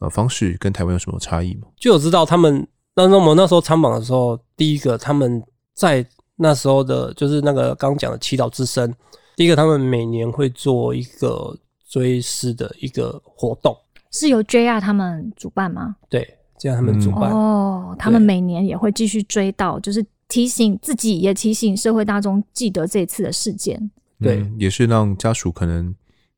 [0.00, 1.68] 呃方式跟台湾有什么差异吗？
[1.78, 2.66] 就有知道他们，
[2.96, 5.42] 那那我们那时候参访的时候，第一个他们
[5.74, 6.04] 在。
[6.36, 8.92] 那时候的，就是那个刚讲的祈祷之声。
[9.36, 11.58] 第一个，他们每年会做一个
[11.88, 13.76] 追思的一个活动，
[14.10, 15.96] 是由 JR 他们主办吗？
[16.08, 17.30] 对，这样他们主办。
[17.30, 23.90] 嗯、哦，他们每年也会继续追悼，就是提醒自己，也提醒社会大众记得这一次的事件。
[24.20, 25.94] 对、嗯，也是让家属可能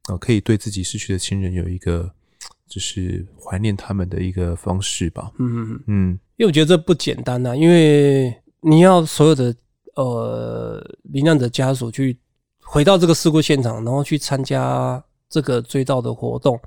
[0.08, 2.10] 呃可以对自己失去的亲人有一个
[2.66, 5.30] 就是怀念他们的一个方式吧。
[5.38, 9.54] 嗯嗯嗯，因为我觉得这不简单呐、啊，因为你要所有的。
[9.96, 12.18] 呃，罹难者家属去
[12.66, 16.58] 回到这个事故现场，然后去参加这个追悼的活动。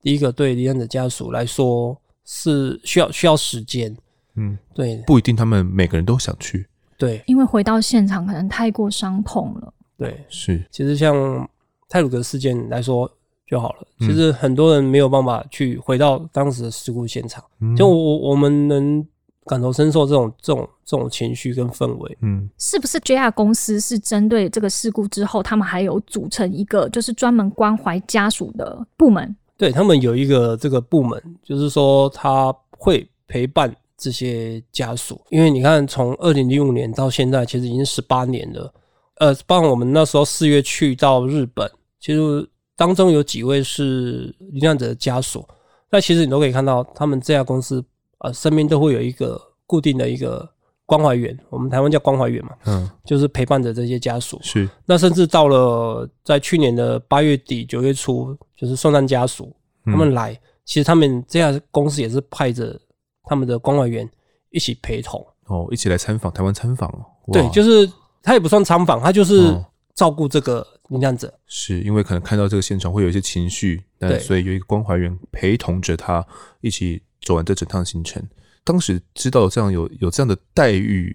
[0.00, 3.94] 第一个，对罹难者家属来说是需要需要时间，
[4.36, 10.64] 嗯，对，不一定他们每个人都想去，对，因为回到现场可能太过伤痛了，对，是。
[10.70, 11.48] 其实像
[11.88, 13.10] 泰鲁格事件来说
[13.46, 19.06] 就好了，其实很多人没有办法去回到当时的事故现场，嗯、就我我们能。
[19.48, 29.34] 感同身受这种这种这种情绪跟氛围，嗯，是不是 JR 公司是针对这个事故之后，他们还有组成一个就是专门关怀家属的部门？
[29.56, 38.72] 对，他们有一个这个部门，就是说他会陪伴这些家属，因为你看从二零零五年到现在，其实已经十八年了。
[39.16, 41.68] 呃，包括我们那时候四月去到日本，
[41.98, 45.44] 其实当中有几位是罹难者的家属，
[45.90, 47.82] 那其实你都可以看到，他们这家公司。
[48.18, 50.48] 呃，身边都会有一个固定的一个
[50.86, 54.40] 关怀员，我们台湾叫关怀员嘛，嗯，就是陪伴着这些家属。
[54.42, 59.54] 是，那甚至到了在去年的八月底九月初，就是送葬家属
[59.84, 62.80] 他们来，嗯、其实他们这家公司也是派着
[63.24, 64.08] 他们的关怀员
[64.50, 67.04] 一起陪同，哦，一起来参访台湾参访哦。
[67.32, 67.88] 对，就是
[68.22, 69.54] 他也不算参访，他就是
[69.94, 71.32] 照顾这个罹难者。
[71.46, 76.26] 是因为可能看到这个现场会有一些情绪，那，所以有一个关怀员陪同着他
[76.62, 77.02] 一起。
[77.28, 78.26] 走完这整趟行程，
[78.64, 81.14] 当时知道这样有有这样的待遇，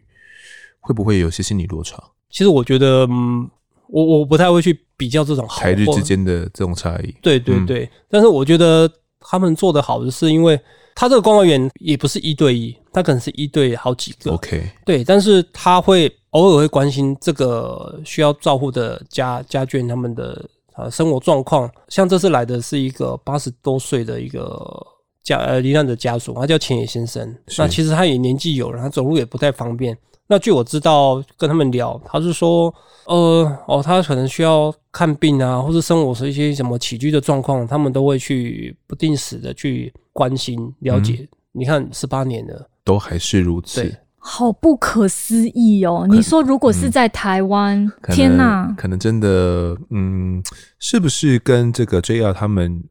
[0.79, 1.97] 会不会有些心理落差？
[2.29, 3.49] 其实我觉得，嗯，
[3.87, 7.11] 我我不太会去比较这种好台日之间的这种差异。
[7.19, 8.87] 对对对，嗯、但是我觉得
[9.19, 10.59] 他们做的好的是，因为
[10.93, 14.33] 他这个关怀员也不是一对一，他可能是一对好几个。
[14.33, 21.67] OK，对，但是他会偶尔会关心这个需要照顾的家家眷他们的啊生活状况。
[21.87, 24.92] 像这次来的是一个八十多岁的一个。
[25.23, 27.35] 家呃，罹难者家属，他叫浅野先生。
[27.57, 29.97] 那其实他也年纪有了，他走路也不太方便。
[30.27, 32.73] 那据我知道，跟他们聊，他是说，
[33.05, 41.19] 呃，哦，他可能需要看病啊，或是生活是一些什么起居的状况，他们都会去不定时的去关心了解。
[41.19, 46.07] 嗯、你看，十八年了，都还是如此，对，好不可思议哦！
[46.09, 50.41] 你说，如果是在台湾，嗯、天哪，可能真的，嗯，
[50.79, 52.81] 是不是跟这个 JR 他们？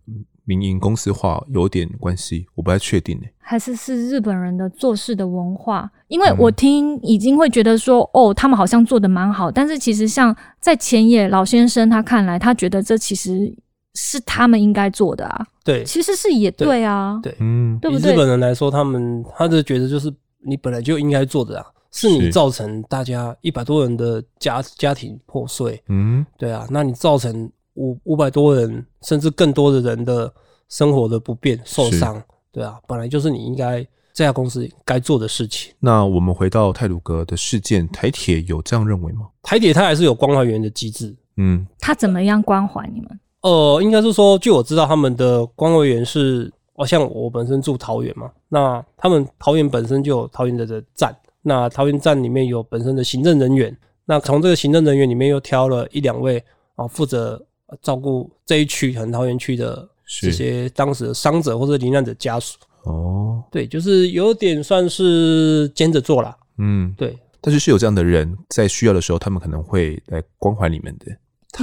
[0.44, 3.24] 民营公司化有点关系，我不太确定呢。
[3.38, 5.88] 还是是日本人的做事的文化？
[6.08, 13.54] 因为我听已经会觉得说，嗯、哦，他们好像做的蛮好，但是其实像在前野老先生他看来，他觉得这其实
[13.94, 15.46] 是他们应该做的啊。
[15.64, 17.20] 对，其实是也对啊。
[17.22, 18.12] 对，嗯，对不对？
[18.12, 20.12] 日本人来说，他们他的觉得就是
[20.44, 25.82] 你本来就应该做的啊，是你造成大家一百多人的家家庭破碎。
[25.88, 27.50] 嗯，对啊，那你造成。
[27.74, 30.32] 五五百多人，甚至更多的人的
[30.68, 35.72] 生活的不便、受伤，对啊，本来就是你应该这家公司该做的事情。
[35.80, 39.28] 那我们回到泰鲁格的事件，台铁有这样认为吗？
[39.42, 43.20] 台铁它还是有关怀员的机制，嗯，他怎么样关怀你们？
[43.40, 56.44] 呃，应该是说，据我知道，他们的关怀员是，哦，像我本身住桃园嘛，那他们桃园本身就有桃园的的站，那桃园站里面有本身的行政人员，那从这个行政人员里面又挑了一两位
[56.76, 57.44] 啊，负责
[57.80, 59.88] 照顾这一区，很桃园区的
[60.20, 62.58] 这些当时的伤者或者罹难者家属。
[62.84, 66.36] 哦，对，就是有点算是兼着做啦。
[66.58, 67.16] 嗯，对。
[67.40, 71.06] 但是是有这样的人在需要的时候，他们可能会来关怀你们的。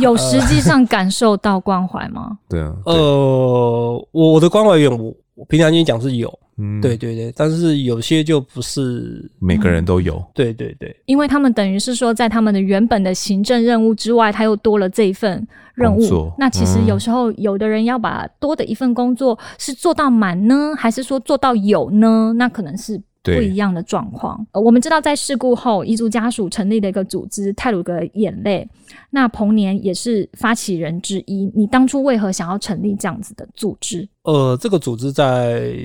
[0.02, 2.38] 有实际上感受到关怀吗？
[2.50, 16.32] 对啊，呃，我的关怀员，我我平常跟你讲是有，嗯，对对对，但是有些就不是每个人都有，嗯，对对对，因为他们等于是说，在他们的原本的行政任务之外，他又多了这一份任务。
[16.38, 22.34] 那其实有时候有的人要把多的一份工作是做到满呢，还是说做到有呢？
[22.36, 23.02] 那可能是。
[23.24, 24.46] 不一样的状况。
[24.52, 28.68] 呃，我们知道在事故后，遗族家属成立的一个组织“泰鲁格眼泪”，
[29.12, 31.52] 那彭年也是发起人之一。
[31.56, 34.08] 你当初为何想要成立这样子的组织？
[34.24, 35.76] 呃，这个组织在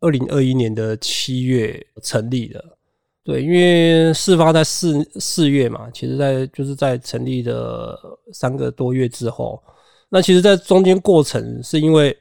[0.00, 2.62] 二零二一年的七月成立的。
[3.24, 7.96] 对，因为事发在四四月嘛，其实在就是在成立的
[8.32, 9.62] 三个多月之后，
[10.08, 12.16] 那其实，在中间过程是因为，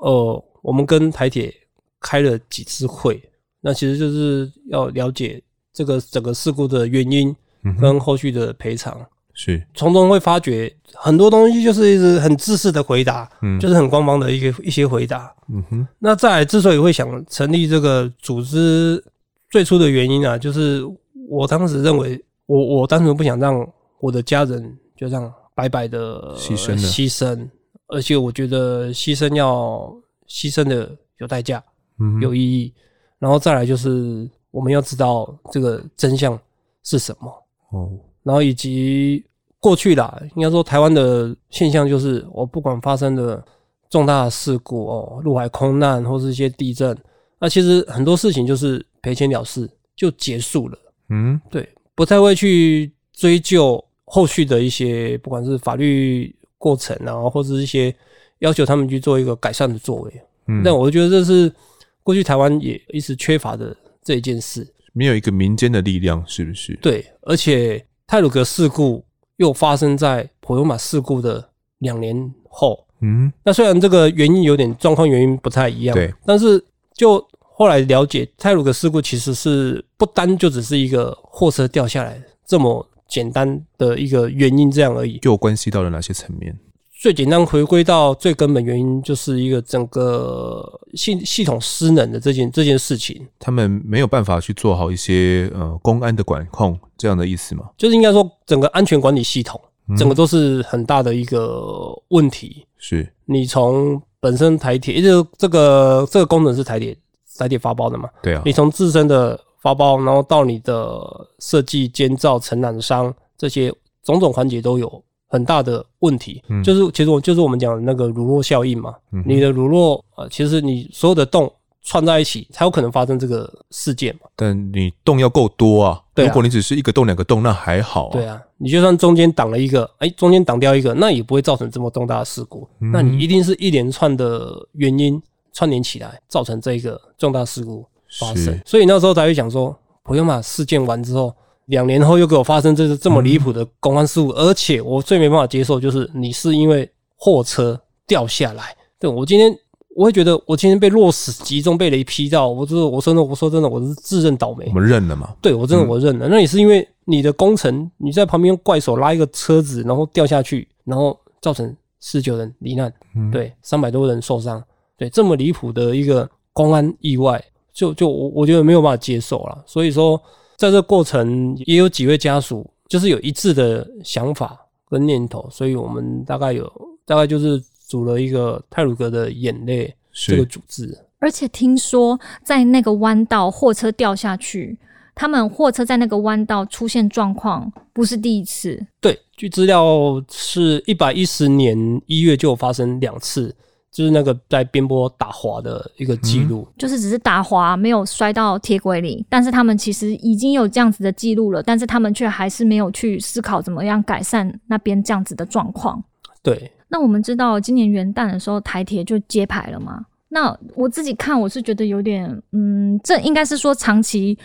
[0.00, 1.54] 呃，我们跟台铁
[2.00, 3.22] 开了几次会。
[3.64, 5.42] 那其实就是要了解
[5.72, 7.34] 这个整个事故的原因
[7.80, 9.00] 跟后续的赔偿，
[9.34, 15.88] 是从中会发觉很多东西就是一直很自私的回答，嗯，就是很官方的一个一些回答，嗯哼。
[16.00, 19.02] 那再来之所以会想成立这个组织，
[19.48, 20.82] 最初的原因啊，就是
[21.28, 23.64] 我当时认为我我单纯不想让
[24.00, 27.48] 我的家人就这样白白的牺牲牺牲，
[27.86, 29.94] 而且我觉得牺牲要
[30.28, 31.62] 牺牲的有代价，
[32.00, 32.74] 嗯，有意义。
[33.22, 36.36] 然后再来就是我们要知道这个真相
[36.82, 37.32] 是什么
[37.70, 37.88] 哦，
[38.24, 39.24] 然后以及
[39.60, 43.40] 过去啦，应该说台湾的现象就是，我不管发生的
[43.88, 46.98] 重大的事故哦，陆海空难或是一些地震，
[47.38, 50.76] 那其实很多事情就是赔钱了事就结束了，
[51.10, 57.94] 嗯，对，不太会去追究后续的一些不管是法律过程啊，或者是一些
[58.40, 61.54] 要求他们去做一个改善的作为，嗯，但我觉得这是。
[62.02, 66.74] 过去台湾也一直缺乏的这一件事，没有一个民间的力量，是不是？
[66.82, 69.04] 对，而且泰鲁格事故
[69.36, 76.62] 又发生在普悠玛事故的两年后，嗯，那虽然这个原因有点状况原因不太一样，对，但是
[76.94, 86.58] 就后来了解，泰鲁格事故其实是不单就只是一个货车掉下来这么简单的一个原因这样而已，就关系到了哪些层面？
[87.02, 93.26] 最简单回归到最根本原因，就是一个整个系系统失能的这件这件事情。
[93.40, 97.68] 他们没有办法去做好一些呃公安的管控，这样的意思吗？
[97.76, 99.60] 就是应该说整个安全管理系统，
[99.98, 102.58] 整个都是很大的一个问题。
[102.58, 106.96] 嗯、是你从本身台铁，也就这个这个功能是台铁
[107.36, 108.08] 台铁发包的嘛？
[108.22, 108.42] 对啊。
[108.44, 111.00] 你从自身的发包，然后到你的
[111.40, 113.74] 设计、监造、承揽商这些
[114.04, 115.02] 种种环节都有。
[115.32, 118.94] 很大的问题，嗯、就是其实我就是我们讲的那个乳酪效应嘛。
[119.12, 121.50] 嗯、你的乳酪啊，其实你所有的洞
[121.82, 124.28] 串在一起，才有可能发生这个事件嘛。
[124.36, 128.12] 但你洞要够多啊，对啊，如果你只是一个洞、两个洞，那还好、啊。
[128.12, 132.68] 对啊，你就算中间挡了一个，哎、欸，中间挡掉一个，那也不会造成这么重大的事故。
[132.80, 135.18] 嗯、那你一定是一连串的原因
[135.54, 137.86] 串联起来，造成这个重大事故
[138.20, 138.60] 发生。
[138.66, 141.34] 所以那时候才会想说，普悠玛事件完之后。
[141.66, 148.76] 两年后又给我发生这个这么离谱的公安事故，而且我最没办法接受就是你是因为货车掉下来。
[148.98, 149.56] 对，我今天
[149.94, 154.66] 我会觉得我今天被落石击中，被雷劈到，我就是我说真的，我说真的，我是自认倒霉。
[154.68, 155.34] 我们认了嘛？
[155.40, 156.28] 对，我真的我认了。
[156.28, 162.92] 那也是因为你的工程，你在旁边怪手拉一个车子，然后掉下去，然后造成十九人罹难，
[163.32, 164.62] 对，三百多人受伤，
[164.96, 167.42] 对，这么离谱的一个公安意外，
[167.72, 169.62] 就就我我觉得没有办法接受了。
[169.64, 170.20] 所以说。
[170.62, 176.72] 在这过程也有几位家属，就是有一致的想法跟念头，所以我们大概有
[177.04, 180.96] 大概就是组了一个泰鲁阁的眼泪这个组织。
[181.18, 184.78] 而且听说在那个弯道货车掉下去，
[185.16, 188.86] 他们货车在那个弯道出现状况不是第一次。
[189.00, 193.52] 对，据资料是一百一十年一月就有发生两次。
[193.92, 199.24] 就是那个在边坡打滑的一个记录，就是只是打滑，没有摔到铁轨里。
[199.28, 206.02] 但是他们其实已经有这样子的记录了，但是他们却还是没有去思考怎么样改善那边这样子的状况。
[206.42, 210.06] 对，那我们知道今年元旦的时候台铁就揭牌了嘛？
[210.30, 214.38] 那我自己看我是觉得有点，嗯，这应该是说长期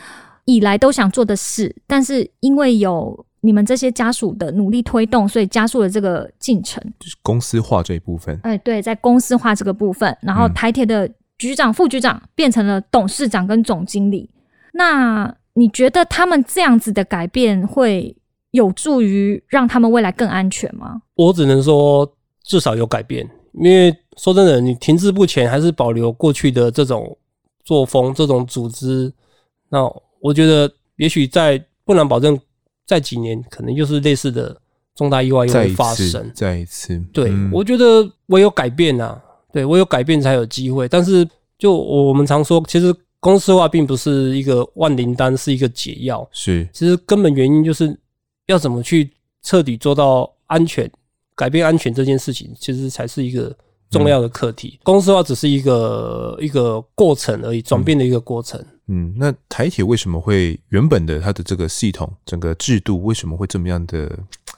[0.44, 3.26] 以来都想做的事，但是因为有。
[3.48, 6.84] 你们这些家属的努力推动，所以加速了这个进程。
[7.00, 8.38] 就是公司化这一部分。
[8.44, 14.30] 哎，对，在公司化这个部分，然后台铁的局长、副局长变成了董事长跟总经理。
[14.74, 18.14] 那你觉得他们这样子的改变会
[18.52, 21.02] 有助于让他们未来更安全吗？
[21.16, 27.18] 我只能说至少有改变，因为说真的，你停滞不前，还是保留过去的这种
[27.64, 29.14] 作风、这种组织，
[29.70, 29.90] 那
[30.20, 32.38] 我觉得也许在不能保证，
[32.88, 34.60] 在几年可能就是类似的
[34.96, 36.32] 重大意外又会发生。
[36.34, 39.22] 再一次，对、嗯、我觉得唯有改变啊，
[39.54, 40.88] 对，唯有改变才有机会。
[40.88, 41.28] 但是
[41.60, 42.96] 就我们常说，其实。
[43.20, 46.26] 公司化并不是一个万灵丹，是一个解药。
[46.32, 47.98] 是，其实根本原因就是
[48.46, 49.10] 要怎么去
[49.42, 50.90] 彻底做到安全，
[51.36, 53.54] 改变安全这件事情，其实才是一个
[53.90, 54.78] 重要的课题。
[54.80, 58.64] 嗯、公司化只是一个一个过程而已，转变的一个过程。
[58.88, 64.18] 嗯，那台铁为什么会原本的它的这个系统、整个制度为什么会这么样的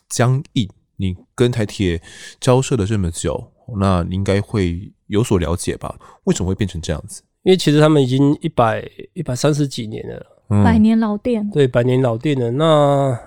[0.10, 0.70] 僵硬？
[0.98, 2.02] 你跟台铁
[2.40, 5.96] 交涉了这么久，那你应该会有所了解吧？
[6.26, 7.22] 为什么会变成这样子？
[7.44, 13.18] 因为其实他们已经一百一百三十几年了，嗯，百年老店，对，百年老店了那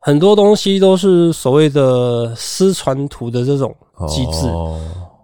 [0.00, 3.74] 很多东西都是所谓的师传徒的这种
[4.08, 4.48] 机制。
[4.48, 4.80] 哦，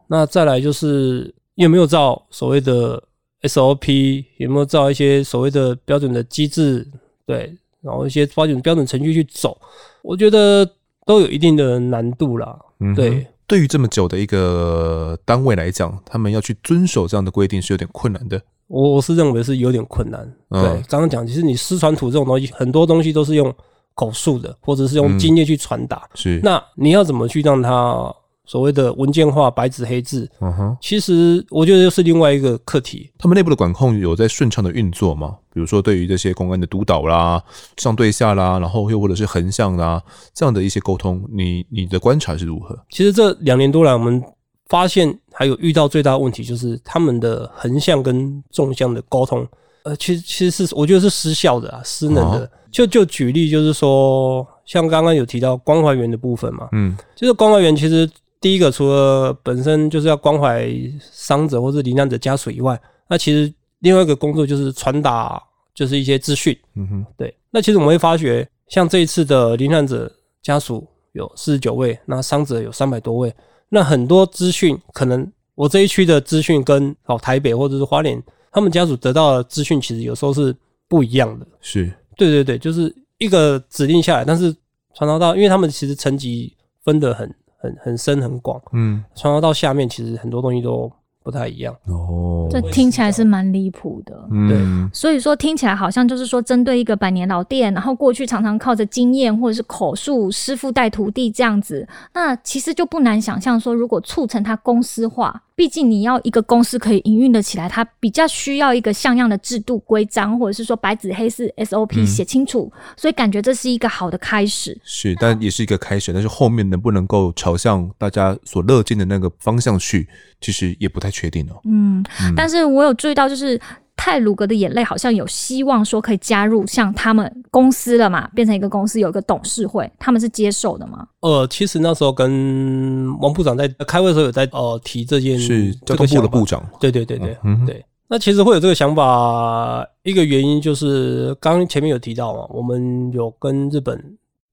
[0.09, 3.03] 那再来就是有没有照所谓的
[3.43, 6.85] SOP，有没有照一些所谓的标准的机制，
[7.27, 9.57] 对，然后一些标准标准程序去走，
[10.03, 10.69] 我觉得
[11.07, 13.27] 都有一定的难度啦，嗯，对。
[13.47, 18.39] 对于这么久的一个单位来讲，他们要去遵守这样的规定是有点困难的。
[18.67, 20.21] 我我是认为是有点困难。
[20.51, 23.51] 嗯、对，刚刚讲，其实你师传徒这种东西，很多东西都是用
[23.95, 26.07] 口述的，或者是用经验去传达。
[26.13, 28.15] 嗯、是，那你要怎么去让它？
[28.49, 33.13] 所谓的文件化、白纸黑字，嗯哼，其实我觉得又是另外一个课题。
[33.19, 35.37] 他们内部的管控有在顺畅的运作吗？
[35.53, 37.43] 比如说，对于这些公安的督导啦、
[37.77, 42.75] 上对下啦，然后又或者是横向啦，这样的一些沟通，你你的观察是如何？
[42.89, 44.23] 其实这两年多来，我们
[44.71, 49.47] 发现还有遇到最大的问题，就是他们的横向跟纵向的沟通，
[49.83, 52.45] 呃，其实其实是我觉得是失效的啊，失能的。
[52.45, 58.09] 啊、就就举例，就是说，像刚刚有提到关怀员的部分嘛，嗯，就是关怀员其实。
[58.41, 60.71] 第一个，除了本身就是要关怀
[61.01, 65.43] 伤者或是罹难者家属以外，那其实另外一个工作就是传达，
[65.75, 66.57] 就是一些资讯。
[66.77, 67.35] 嗯哼，对。
[67.51, 70.09] 那其实我们会发觉，像这一次的罹难者
[70.41, 73.35] 家属有四十九位，那伤者有三百多位，
[73.71, 78.23] 那很多资讯可能我这一区的资讯跟哦台北或者是花莲
[78.53, 80.55] 他们家属得到的资讯，其实有时候是
[80.87, 81.47] 不一样的。
[81.61, 84.55] 是，对对对，就是一个指令下来，但是
[84.95, 87.35] 传达到，因为他们其实层级分得很。
[87.59, 90.91] 很很深很广，嗯，传到到下面，其实很多东西都
[91.23, 92.49] 不太一样哦。
[92.51, 94.15] 这听起来是蛮离谱的，
[94.49, 94.59] 对。
[94.93, 105.43] 所以说听起来好像就是说，针对一个百年老店，然后过去常常靠着经验或者是口述，师傅带徒弟这样子，那其实就不难想象说，如果促成它公司化。
[105.59, 114.81] 毕竟你要一个公司可以营运的起来，它比较需要一个像样的制度规章，或者是说白纸黑字 SOP 写清楚，嗯，所以感觉这是一个好的开始。
[114.85, 120.09] 是，但也是一个开始，但是后面能不能够朝向大家所乐见的那个方向去，
[120.41, 121.61] 其实也不太确定哦。
[121.65, 123.61] 嗯，嗯，但是我有注意到，就是。
[123.99, 131.07] 太鲁格的眼泪好像有希望说可以加入像他们公司了嘛，变成一个公司，有一个董事会，他们是接受的吗？
[131.21, 137.85] 呃，其实那时候跟王部长在开会的时候有在呃提这件事，交通部的部长，对对对对、嗯、对。
[138.07, 144.01] 那其实会有这个想法，一个原因就是刚前面有提到嘛，我们有跟日本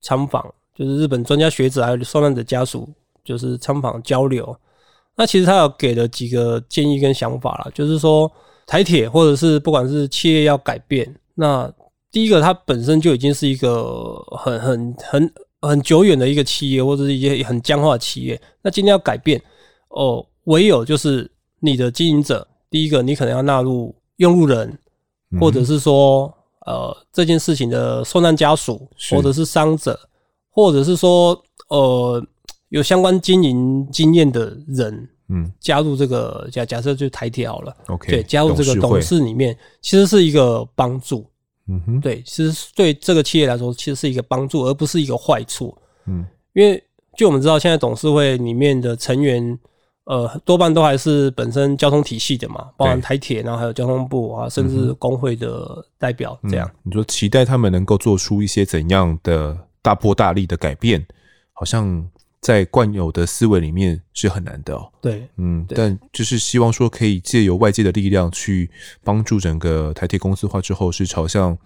[0.02, 0.44] 参访，
[0.74, 2.88] 就是日本专家学者还有受难者家属，
[3.24, 4.54] 就是参访交流。
[5.14, 8.28] 那其实他有给了几个建议跟想法啦，就是说。
[8.66, 11.72] 台铁或者是不管是企业要改变，那
[12.10, 18.40] 第一个它本身就已经是一个很很很很久远的一个企业，或者是一些很僵化的企业。
[18.62, 19.40] 那今天要改变
[19.90, 24.76] 哦，唯有就是你的经营者，第一个你可能要纳入用路人，
[25.40, 26.32] 或者是说
[26.66, 29.98] 呃这件事情的受难家属，或者是伤者，
[30.50, 32.20] 或者是说呃
[32.70, 35.08] 有相关经营经验的人。
[35.28, 41.26] 嗯，加入这个假假设就台铁好了，OK，对，加入这个董事里面，其实是一个帮助。
[41.68, 45.76] 嗯哼，对，其实对这个企业来说，其实是一个帮助，而不是一个坏处。
[46.06, 46.80] 嗯，因为
[47.16, 49.58] 就我们知道，现在董事会里面的成员，
[50.04, 56.70] 呃，多半都还是本身交通体系的嘛，包含台铁，然后还有交通部啊，甚至工会的代表这样。
[56.72, 61.04] 嗯，你说期待他们能够做出一些怎样的大破大立的改变，
[61.52, 62.08] 好像。
[62.46, 64.88] 在惯有的思维里面是很难的哦。
[65.00, 68.70] 对，嗯，但就是希望说可以借由外界的力量去
[69.02, 71.58] 帮助整个台铁公司化之后是朝向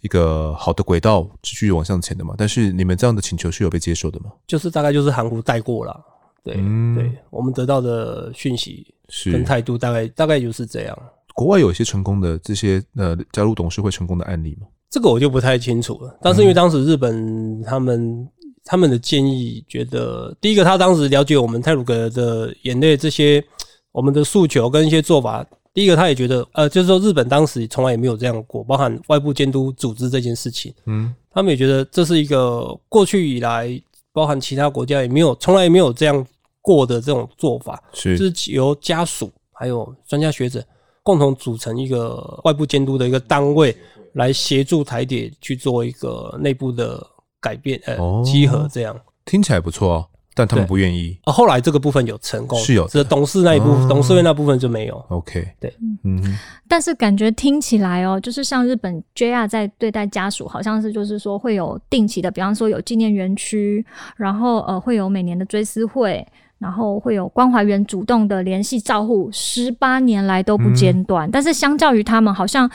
[0.00, 2.34] 一个好的轨道继续往向前的嘛。
[2.38, 4.32] 但是你们这样的请求是有被接受的吗？
[4.46, 6.02] 就是大概就是含糊带过了。
[6.42, 10.98] 对，嗯、对，我们得到的讯息是跟态度大概大概就是这样。
[11.34, 14.68] 国外有一些成功的这些呃加入董事会成功的案例吗？
[14.88, 16.18] 这个我就不太清楚了。
[16.22, 18.28] 但是因为当时日本他们、嗯、
[18.64, 23.44] 他们的建议，觉得第一个他当时了解我们泰鲁格的眼泪这些
[23.92, 33.68] 我们的诉求跟一些做法，第一个他也觉得呃，就是说日本当时从来也没有这样过，包含外部监督组织这件事情，嗯，他们也觉得这是一个过去以来，
[34.12, 36.26] 包含其他国家也没有从来也没有这样
[36.62, 40.64] 过的这种做法，是，就是由家属还有专家学者
[41.02, 43.76] 共同组成一个外部监督的一个单位。
[44.14, 47.04] 来协助台铁去做一个内部的
[47.44, 51.30] 改变，呃，集合这样听起来不错哦，但他们不愿意啊。
[51.30, 54.96] 后来这个部分有成功，是有，这董事那一部分，董事会那部分就没有。
[55.10, 55.70] OK，对，
[56.04, 63.84] 嗯，但是感觉听起来哦，就是像日本 JR 在对待家属，好像是就是说会有定期的，比方说有纪念园区，
[64.16, 66.26] 然后呃会有每年的追思会，
[66.58, 71.30] 然后会有关怀员主动的联系照护，十八年来都不间断。
[71.30, 72.70] 但是相较于他们，好像。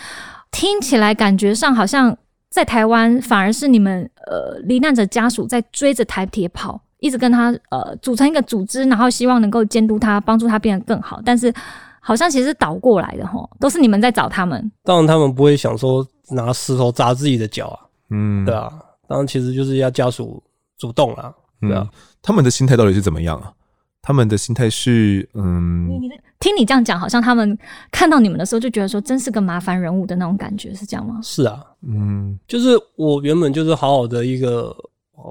[0.51, 2.17] 听起来感觉上好像
[2.49, 11.21] 在台湾，反而是你们呃罹难者家属在追着台铁跑，一直跟他呃组成一个组织，然后希望能够监督他，帮助他变得更好。
[11.23, 11.53] 但是
[12.01, 14.71] 好像其实倒过来的齁，都是你们在找他们。
[14.83, 17.79] 当然他们不会想说拿石头砸自己的脚啊，
[18.09, 18.71] 嗯，对啊。
[19.07, 20.41] 当然其实就是要家属
[20.77, 21.31] 主动啊，
[21.61, 21.81] 对啊。
[21.83, 21.89] 嗯，
[22.21, 23.53] 他们的心态到底是怎么样啊？
[24.01, 25.99] 他们的心态是嗯。
[26.39, 27.57] 听你这样讲，好像他们
[27.91, 31.19] 看到你们的时候就觉得说，真是个麻烦人物的那种感觉，是这样吗？
[31.21, 34.73] 是啊，嗯，就是我原本就是好好的一个，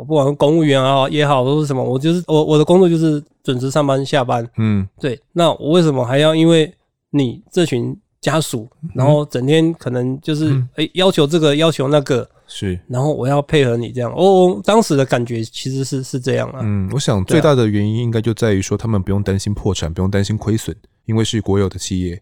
[0.06, 5.18] 不管公务员啊也好，都是什么，我就是我我的工作就是准时上班下班，嗯，对。
[5.32, 6.70] 那我为什么还要因为
[7.08, 12.28] 你这群家属，然后整天可能就是诶、欸、要求这个要求那个？
[12.49, 14.61] 是，然后我要配合你这样哦。
[14.64, 16.61] 当时的感觉其实是是这样啊。
[16.62, 20.74] 嗯，我想最大的原因应该就在于说，他们不用担心破产，不用担心亏损，
[21.05, 22.20] 因为是国有的企业。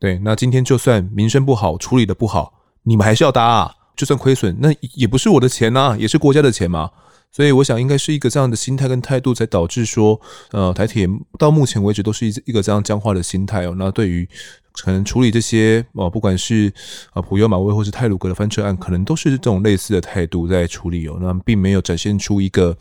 [0.00, 2.52] 对，那今天就算名声不好，处理的不好，
[2.82, 3.70] 你们还是要搭啊。
[3.94, 6.90] 就算亏损，那也不是我的钱呐、啊，也是国家的钱嘛。
[7.36, 10.18] 所以我想，应该是一个这样的心态跟态度，才导致说，
[10.52, 11.06] 呃，台铁
[11.38, 13.74] 到目前为止都是一一个这样僵化的心态哦。
[13.76, 14.26] 那对于
[14.72, 16.72] 可能处理这些哦，不管是
[17.12, 21.18] 啊普悠马威或是泰鲁格的翻车案，可能都是这种类似的态度在处理哦。
[21.20, 22.74] 那并没有展现出一个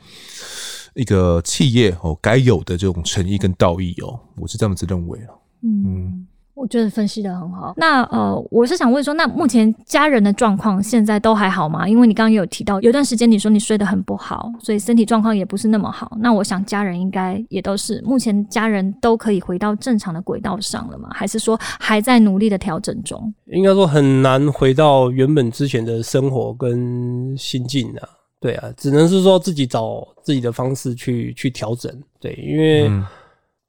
[0.93, 4.18] 一个企业哦该有的这种诚意跟道义哦。
[4.38, 5.20] 我是这样子认为。
[5.64, 6.26] 嗯
[6.56, 7.74] 我觉得分析的很好。
[7.76, 11.88] 那呃，我是想问说，那目前家人的状况现在都还好吗？
[11.88, 16.18] 因为你刚刚有提到，有段时间你说你睡得很不好，所以身体状况也不是那么好。
[16.22, 21.10] 那我想家人应该也都是，目前家人都可以回到正常的轨道上了吗？
[21.14, 23.34] 还是说还在努力的调整中？
[23.47, 28.08] 应该说很难回到原本之前的生活跟心境啊。
[28.39, 31.91] 对啊，只能是说自己找自己的方式去去调整。
[32.20, 33.06] 对，因为、嗯、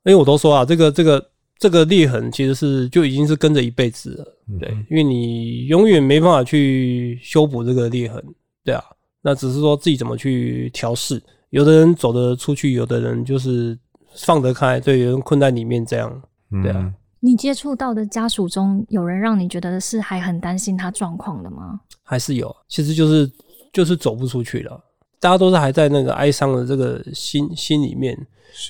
[0.05, 1.21] 因为我都说啊，这个这个。
[1.59, 8.23] 这个裂痕其实是就已经是跟着一辈子了，对，因为你永远没办法去修补这个裂痕，
[8.63, 8.85] 对啊，
[9.23, 11.23] 那只是说自己怎么去调试。
[11.49, 13.79] 有的人走得出去，有的人就是
[14.17, 16.23] 放得开，对，有人困在里面这样，
[16.63, 16.93] 对啊。
[17.21, 21.81] 你接触到的家属中，有人让你觉得是还很担心他状况的吗？
[22.03, 23.31] 还是有，其实就是
[23.73, 24.79] 就是走不出去了，
[25.19, 28.15] 大家都是还在那个哀伤的这个心心里面，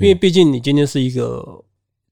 [0.01, 1.65] 因为毕竟你今天是一个。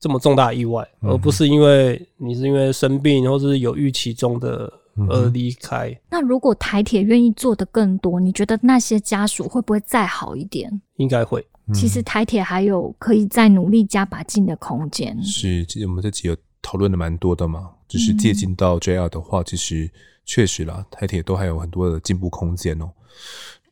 [0.05, 4.71] 这么重大意外，而不是因为你是因为生病或是有预期中的
[5.09, 5.99] 而离开。
[6.11, 10.71] 那如果台铁愿意做的更多，你觉得那些家属会不会再好一点？
[10.97, 11.43] 应该会。
[11.73, 15.19] 其实台铁还有可以再努力加把劲的空间。
[15.23, 17.71] 是，其实我们这集有讨论的蛮多的嘛。
[17.89, 19.91] 就是借鉴到 JR 的话，其实
[20.27, 22.91] 确实啦，台铁都还有很多的进步空间哦。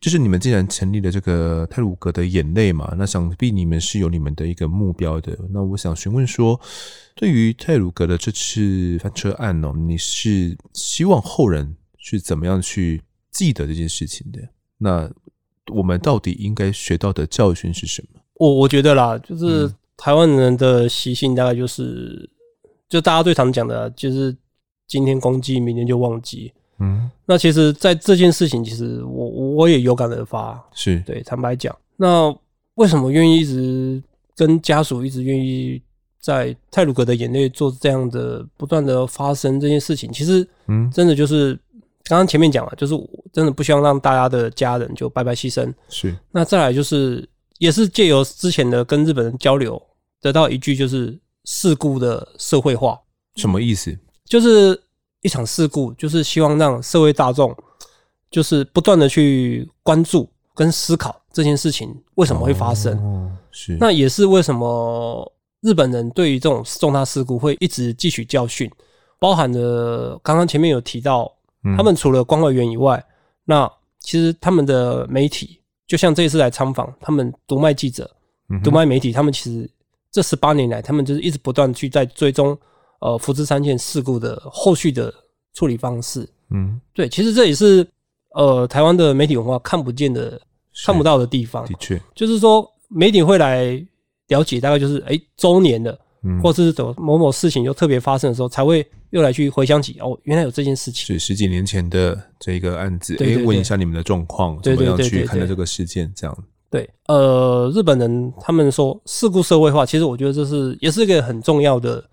[0.02, 5.38] 就是你们既然成立了这个泰鲁格的眼泪嘛，那想必你们是有你们的一个目标的。
[5.50, 6.60] 那我想询问说，
[7.14, 13.00] 对于泰鲁格的这次翻车案哦，你是希望后人是怎么样去
[13.30, 14.40] 记得这件事情的？
[14.78, 15.08] 那
[15.72, 18.20] 我们到底应该学到的教训是什么？
[18.34, 22.28] 我我觉得啦，就是台湾人的习性大概就是，
[22.88, 24.36] 就大家最常讲的，就是
[24.88, 26.52] 今天攻击，明天就忘记。
[26.82, 31.22] 嗯，那其实，在这件事情，其实我我也有感而发，是对。
[31.22, 32.34] 坦白讲，那
[32.74, 34.02] 为什么愿意一直
[34.34, 35.80] 跟家属一直愿意
[36.20, 40.10] 在泰鲁格的眼泪做这样的不断的发生这件事情？
[40.12, 41.54] 其实，嗯，真的就是
[42.04, 45.72] 刚刚前面讲了，就是我真的不希望让大家的家人就白白牺牲。
[45.88, 46.12] 是。
[46.32, 47.28] 那再来就是
[47.58, 49.80] 也是借由之前的跟日本人交流，
[50.20, 52.98] 得到一句就是事故的社会化。
[53.36, 53.96] 什么意思？
[54.24, 54.80] 就是
[55.22, 57.56] 一场事故，就是希望让社会大众
[58.30, 62.96] 就是不断的去关注跟思考这件事情为什么会发生。
[62.98, 63.76] 哦，是。
[63.80, 68.70] 那也是为什么日本人对于这种重大事故会一直汲取教训，
[69.18, 71.32] 包含了刚刚前面有提到，
[71.76, 73.02] 他们除了关外援以外，
[73.44, 73.70] 那
[74.00, 78.10] 其实他们的媒体，就像这一次来参访，他们读卖记者、
[78.64, 79.70] 读卖媒体，他们其实
[80.10, 82.58] 这十八年来，他们就是一直不断去在追踪
[83.02, 85.12] 呃福知三线事故的后续的
[85.52, 86.28] 处理方式。
[86.50, 87.86] 嗯，对，其实这也是
[88.34, 90.40] 呃台湾的媒体文化看不见的、
[90.86, 91.66] 看不到的地方。
[91.66, 93.84] 的确，就是说媒体会来
[94.28, 95.98] 了解，大概就是哎周年的。
[96.40, 101.04] 或者是怎么某某事情又特别发生的时候，才会又来去回想起哦，原来有这件事情。
[101.04, 106.12] 是十几年前的这个案子，哎，问一下你们的状况，怎么样去看待这个事件？
[106.14, 106.44] 这样。
[106.70, 112.08] 对，呃，日本人他们说事故社会化，其实我觉得这是也是一个很重要的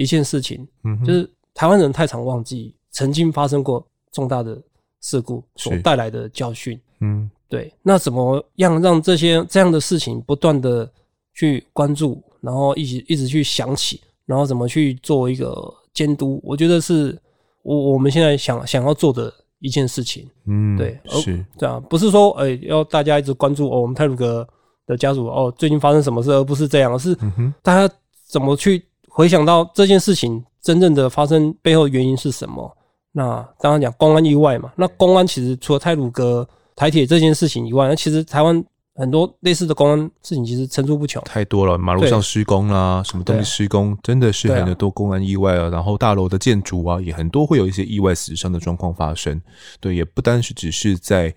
[0.00, 0.66] 一件事情。
[0.84, 4.60] 嗯，就是台湾人太常忘记曾经发生过重大的
[5.00, 6.80] 事故所带来的教训。
[7.00, 7.72] 嗯，对。
[7.82, 10.90] 那怎么样让这些这样的事情不断的
[11.34, 12.22] 去关注？
[12.40, 15.52] 然后一直一直去想起，然后怎么去做一个
[15.92, 16.40] 监督？
[16.42, 17.16] 我觉得是
[17.62, 20.26] 我我们现在想想要做的一件事情。
[20.46, 24.46] 嗯，对，是这样，不是说诶要大家一直关注哦，我们泰鲁格
[24.86, 27.14] 的家属哦最近发生什么事，而不是这样，而是
[27.62, 27.94] 大家
[28.26, 32.74] 怎么去回想到这件事情真正的发生背后原因是什么？
[33.12, 38.64] 那刚刚讲公安意外嘛，那公安其实除了泰鲁哥台铁这件事情以外，那其实台湾。
[38.96, 41.78] 很多类似的公安事情其实层出不穷，太多了。
[41.78, 45.70] 马路上施工啦、啊，什么东西施工，真的是很多公安意外啊。
[45.70, 49.40] 然后大楼的建筑啊，也很多会有一些意外死伤的状况发生。
[49.78, 51.34] 对，也不单是只是在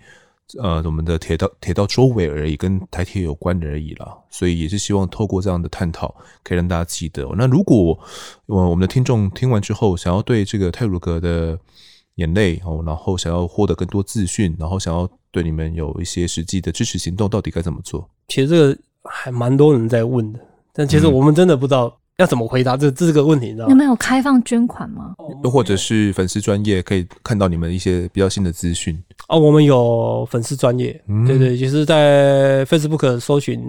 [0.60, 4.18] 呃我们的铁道铁道周围而已，跟台铁有关的而已啦。
[4.30, 7.28] 所以也是希望透过这样的探讨，可以让大家记得。
[7.36, 7.97] 那如果
[8.45, 11.58] 我我们的听众听完之后，想要对这个泰鲁格的
[12.16, 15.10] 眼泪哦，然后想要获得更多资讯，然后想要。
[15.34, 18.08] 对你们有一些实际的支持行动，到底该怎么做？
[18.28, 20.39] 其实这个还蛮多人在问的，
[20.72, 23.74] 但其实我们真的不知道要怎么回答这这个问题，你知道吗？
[23.74, 25.16] 你们有开放捐款吗？
[25.43, 28.97] 又或者是粉丝专业可以看到你们一些比较新的资讯？
[29.30, 33.61] 哦，我们有粉丝专业，嗯、对对，就是在 Facebook 搜寻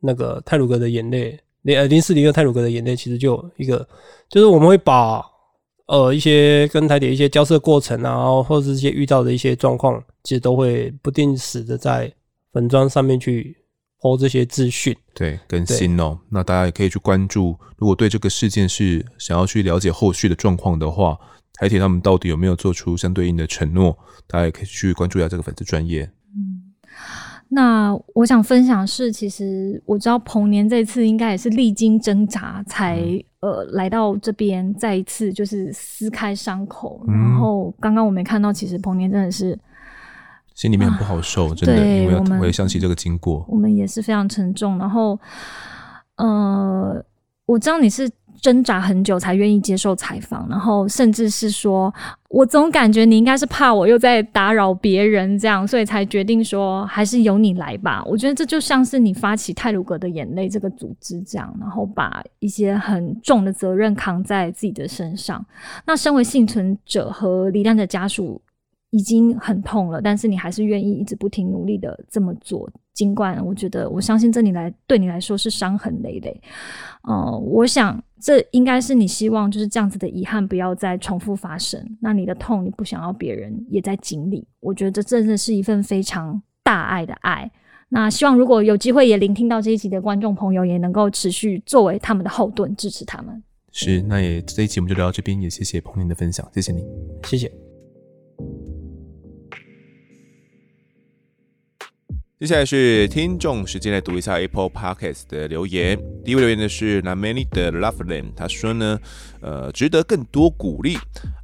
[0.00, 3.86] 那个泰鲁格的眼泪，零呃零四零二泰鲁格的眼泪，其实就有一个，
[4.28, 5.22] 就是我们会把。
[5.88, 12.12] 呃，一些跟台铁一些交涉过程啊，或者是一些遇到的一些状况，其实都会不定时的在
[12.52, 13.56] 粉砖上面去
[14.00, 16.18] po 这些资讯，对，更新哦。
[16.30, 21.18] 那大家也可以去关注，如果对这个事件是想要去了解后续的状况的话，
[21.54, 23.96] 台铁他们到底有没有做出相对应的承诺？
[24.26, 26.02] 大家也可以去关注一下这个粉丝专业。
[26.34, 26.74] 嗯，
[27.48, 33.24] 那我想分享是，其实我知道彭年这次应该也是历经挣扎才、嗯。
[33.40, 39.56] 呃，来到这边再一次就是撕开伤口，嗯、然后刚刚我没看到，其实彭年真的是
[40.56, 44.76] 心里面很不好受，啊、真的，因为我也想起这个经过，我们也是非常沉重。
[44.78, 45.16] 然后，
[46.16, 47.00] 呃，
[47.46, 48.10] 我知道你是。
[48.42, 51.92] 挣扎很久才愿意接受采访，然后甚至是说，
[52.28, 58.04] 我总感觉你应该是怕我又在打扰别人，这样，所以才决定说还是由你来吧。
[58.04, 65.44] 我觉得这就像是你发起泰鲁格的眼泪这个组织这样，然后把一些很重的责任扛在自己的身上。
[65.86, 68.40] 那身为幸存者和罹难的家属
[68.90, 72.70] 已经很痛了，但是你还是愿意一直不停努力的这么做。
[72.94, 76.40] 尽管我觉得，我相信这里来对你来说是伤痕累累，
[77.02, 81.78] 呃，我想这应该是你希望就是这样子的遗憾不要再重复发生。
[82.00, 84.46] 那你的痛，你不想要别人也在经历。
[84.60, 87.50] 我觉得这真的是一份非常大爱的爱。
[87.90, 93.42] 那希望如果有机会也聆听到这一集的观众朋友，也能够持续作为他们的后盾，支持他们。
[93.72, 96.82] 是，那也这一集我们就聊到这边，也谢谢彭林的分享，谢谢你，
[97.24, 97.65] 谢谢。
[102.38, 105.98] 接下来是听众时间，来读一下 Apple Podcast 的留言。
[106.22, 109.00] 第一位留言的是 Namely 的 Loveland，他说呢，
[109.40, 110.98] 呃，值得更多鼓励。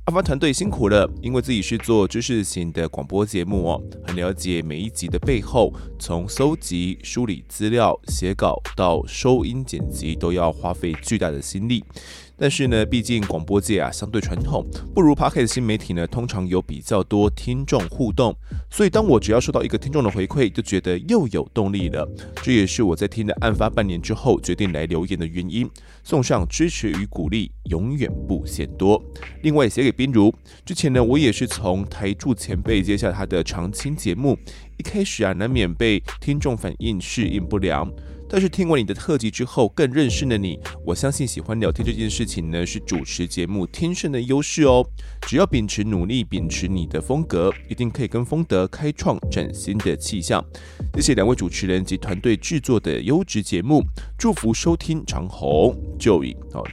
[0.04, 11.82] 阿发团队辛苦了，因为自己是做知识型的广播节目哦，很了解每一集的背后，从搜集、梳理资料、写稿到收音剪辑，都要花费巨大的心力。
[12.42, 18.36] 但是呢，毕竟广播界啊相对传统，不如 Podcast 新媒体呢，通常有比较多听众互动。
[18.68, 22.04] 所以当我只要收到一个听众的回馈，就觉得又有动力了。
[22.42, 25.70] 这也是我在听了案发半年之后，决定来留言的原因。
[26.02, 29.00] 送上支持与鼓励，永远不嫌多。
[29.42, 34.36] 另外写给冰如，之前呢，我也是从台柱前辈接下他的常青节目，
[34.78, 37.88] 一开始啊，难免被听众反应适应不良。
[38.32, 40.58] 但是听完你的特辑之后，更认识了你。
[40.86, 44.82] 我相信喜欢聊天这件事情呢，是主持节目天生的优势哦。
[45.28, 50.42] 只要秉持努力，秉持你的风格，一定可以跟风德开创崭新的气象。
[50.94, 53.84] 谢谢两位主持人及团队制作的优质节目，
[54.16, 56.64] 祝福收听长红 Joey 好，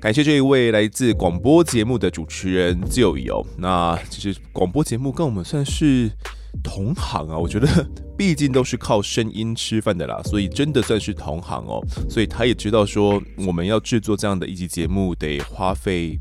[0.00, 3.46] 感谢这一位来自广播节目的主持人 Joey 哦。
[3.56, 6.10] 那其实广播节目跟我们算是。
[6.62, 7.66] 同行啊，我觉得
[8.16, 11.80] 毕竟都是靠声音吃饭的啦，所以真的算是同行哦。
[12.08, 16.18] 所以他也知道说，我们要制作这样的一集节目，得花费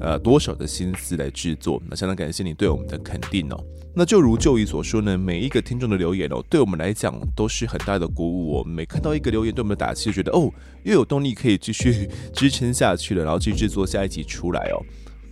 [0.00, 1.82] 呃多少的心思来制作。
[1.88, 3.64] 那相当感谢你对我们的肯定哦。
[3.94, 8.52] 那就如就义所说呢，每一个听众的留言哦，对我们来讲都是很大的鼓舞。
[8.52, 10.50] 我们每看到一个留言对我们的打气，就觉得哦，
[10.84, 14.80] 又有动力可以继续 支撑下去了，然后继续制作下一集出来哦。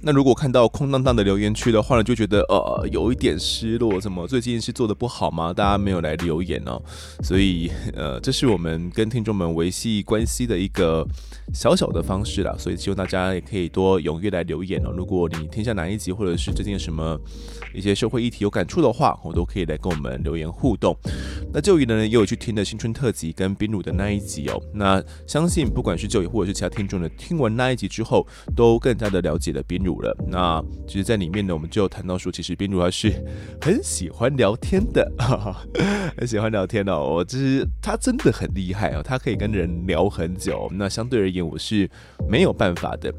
[0.02, 4.00] 那如果看到空荡荡的留言区的话呢，就觉得呃有一点失落。
[4.00, 5.52] 怎么最近是做的不好吗？
[5.52, 6.80] 大家没有来留言哦，
[7.22, 11.06] 所以呃这是我们跟听众们维系关系的一个
[11.52, 12.54] 小小的方式啦。
[12.58, 14.90] 所以希望大家也可以多踊跃来留言哦。
[14.96, 17.20] 如果你听下哪一集，或者是最近有什么
[17.74, 20.96] 一些社会议题有感触的话，我都可以来跟我们留言互动。
[21.52, 24.58] 那就义呢也有去听的新春特辑跟彬如的那一集哦。
[24.72, 33.12] 那相信不管是就义或者是其他听众呢，听完那一集之后，都更加的了解了彬了，那其实，在里面呢，我们就谈到说，其实冰如还是
[33.60, 35.10] 很喜欢聊天的，
[36.16, 37.14] 很喜欢聊天哦。
[37.16, 40.70] 我就是他真的很厉害哦，他可以跟人聊很久。
[40.74, 41.88] 那相对而言，我是
[42.28, 43.12] 没有办法的。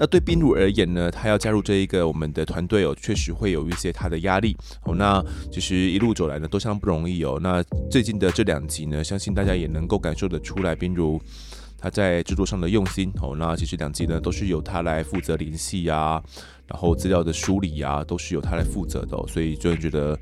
[0.00, 4.94] 那对冰如而言呢，他要加入这一个我们的团队哦，确实会有一些他的压力哦。
[4.94, 7.38] 那其实一路走来呢，都相当不容易哦。
[7.42, 11.20] 那最近的这两集呢，相信大家也能够感受得出来，冰如。
[11.78, 16.20] 他在制作上的用心哦，那其实两集呢都是由他来负责联系啊，
[16.66, 20.18] 然后资料的梳理啊，都是由他来负责的，所以就觉得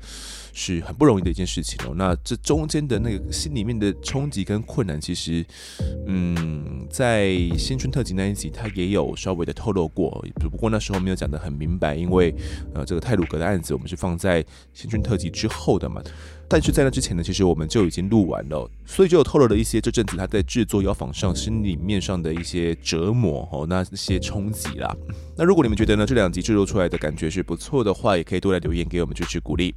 [0.53, 1.93] 是很不容易的一件事情哦。
[1.95, 5.43] 那这中间的那个心里面的冲击跟困难，其实，
[6.05, 12.33] 嗯，在新春特辑那一集他也有稍微的透露过，只不过那时候没有讲得很明白，因为
[12.75, 16.01] 呃这个泰鲁格的案子我们是放在新春特辑之后的嘛。
[16.49, 24.95] 但是在那之前呢，其实我们就已经录完了，所以就透露了一些这阵子他在制作药房上心里面上的一些折磨哦，那些冲击啦。
[25.35, 29.75] 那如果你们觉得呢这两集制作出来的感觉是不错的话，也可以多来留言给我们支持鼓励。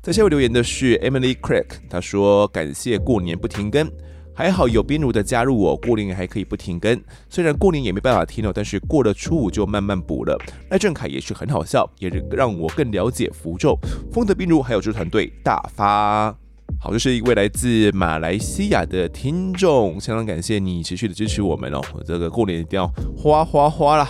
[0.00, 3.90] 在下位留言的是 Emily Craig，他说感谢过年不停更。
[4.34, 6.98] 还好有冰如的加入，我过年还可以不停更。
[7.28, 10.38] 虽然过年也没办法听了，但是过了初五就慢慢补了。
[10.70, 13.78] 赖正凯也是很好笑，也让我更了解符咒。
[14.10, 16.34] 风德彬如还有这团队大发。
[16.80, 21.80] 好，这是一位来自马来西亚的听众，相当感谢你持续的支持我们哦。
[22.06, 24.08] 这个过年一定要花花花啦。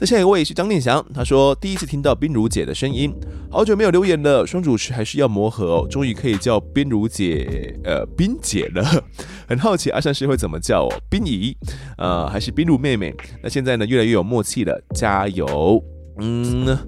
[0.00, 3.12] 那下一位是张念祥，他说第一次听到冰如姐的声音，
[3.50, 8.84] 好久没有留言了，双主持还是要磨合哦，终于可以叫冰如姐，呃，冰姐了。
[9.48, 11.56] 很好奇阿善师会怎么叫哦，冰姨，
[11.96, 13.12] 呃，还是冰如妹妹？
[13.42, 15.82] 那现在呢，越来越有默契了，加油，
[16.20, 16.78] 嗯。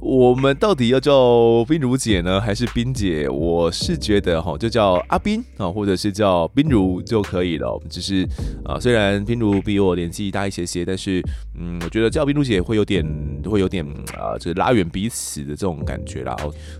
[0.00, 3.28] 我们到底要叫冰如姐呢，还是冰姐？
[3.28, 7.78] 我是觉得哈，就叫阿冰啊，或者是叫冰如就可以了。
[7.90, 8.26] 只是
[8.64, 11.22] 啊，虽然冰如比我年纪大一些些，但是
[11.54, 13.04] 嗯，我觉得叫冰如姐会有点，
[13.44, 13.86] 会有点
[14.18, 16.34] 啊，就是拉远彼此的这种感觉啦。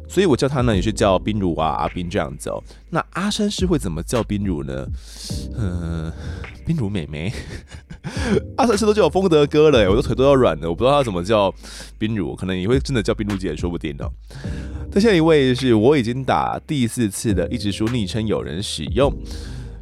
[0.09, 2.63] 所以我叫她呢，也是叫冰如啊，阿冰这样子哦。
[2.89, 4.87] 那阿山是会怎么叫冰如呢？
[5.59, 6.11] 嗯，
[6.65, 7.31] 冰如妹妹。
[8.57, 10.69] 阿三师都叫我风德哥了，我的腿都要软了。
[10.69, 11.53] 我不知道他怎么叫
[11.99, 14.07] 冰乳，可能也会真的叫冰露姐，说不定呢。
[14.91, 19.13] 再下一位是我已经打第四次的，一直输昵称有人使用。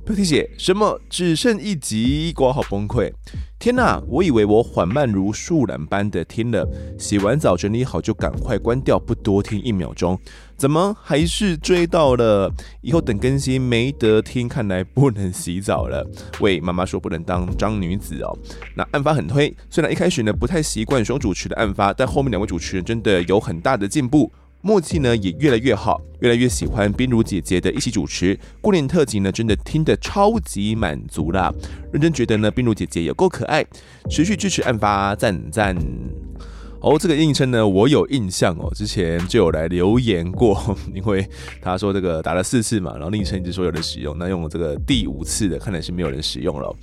[0.09, 0.99] 标题写什么？
[1.11, 3.13] 只剩一集，括号崩溃。
[3.59, 4.01] 天哪！
[4.09, 6.67] 我以为我缓慢如树懒般的听了，
[6.99, 10.19] 洗完澡整理好就赶快关掉，不多听一秒钟。
[10.57, 12.51] 怎么还是追到了？
[12.81, 16.09] 以后等更新没得听，看来不能洗澡了。
[16.41, 18.35] 喂，妈妈说不能当脏女子哦。
[18.75, 28.39] 那案发很推，虽然一开始呢不太习惯双主持的案发，但后面两位主持人真的有很大的进步，默契呢也越来越好，越来越喜欢冰如姐姐的一起主持。
[28.61, 31.53] 过年特辑呢真的听得超级满足啦，
[31.93, 33.65] 认真觉得呢冰如姐姐也够可爱，
[34.11, 35.77] 持续支持案发，赞赞。
[36.81, 41.29] 哦，这个应称呢，我有印象哦，之前就有来留言过， 因为
[41.61, 46.77] 他说这个打了四次嘛，然后昵称一直说有人使用，那用了这个第五次的，看来是没有人使用了。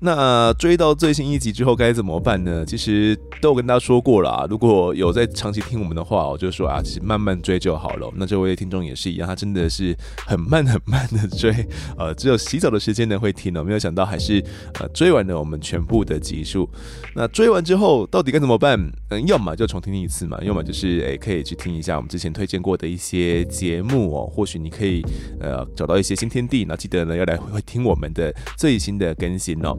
[0.00, 2.64] 那追到最新一集之后该怎么办呢？
[2.64, 4.46] 其实都有跟大家说过了啊。
[4.48, 8.08] 如果有在长期听我们的话，我就说啊，其实慢慢追就好了。
[8.14, 11.52] 那这位听众也是一样，他真的是很慢很慢的追，
[11.98, 13.64] 呃，只有洗澡的时间呢会听哦。
[13.64, 14.42] 没有想到还是
[14.78, 16.68] 呃追完了我们全部的集数。
[17.16, 18.78] 那追完之后到底该怎么办？
[19.08, 24.30] 嗯，要么就重听一次嘛，要么就是诶、可以去听一下我们之前推荐过的一些节目哦。
[24.32, 25.04] 或许你可以
[25.40, 26.64] 呃找到一些新天地。
[26.68, 29.76] 那记得呢要来会听我们的最新的更新哦。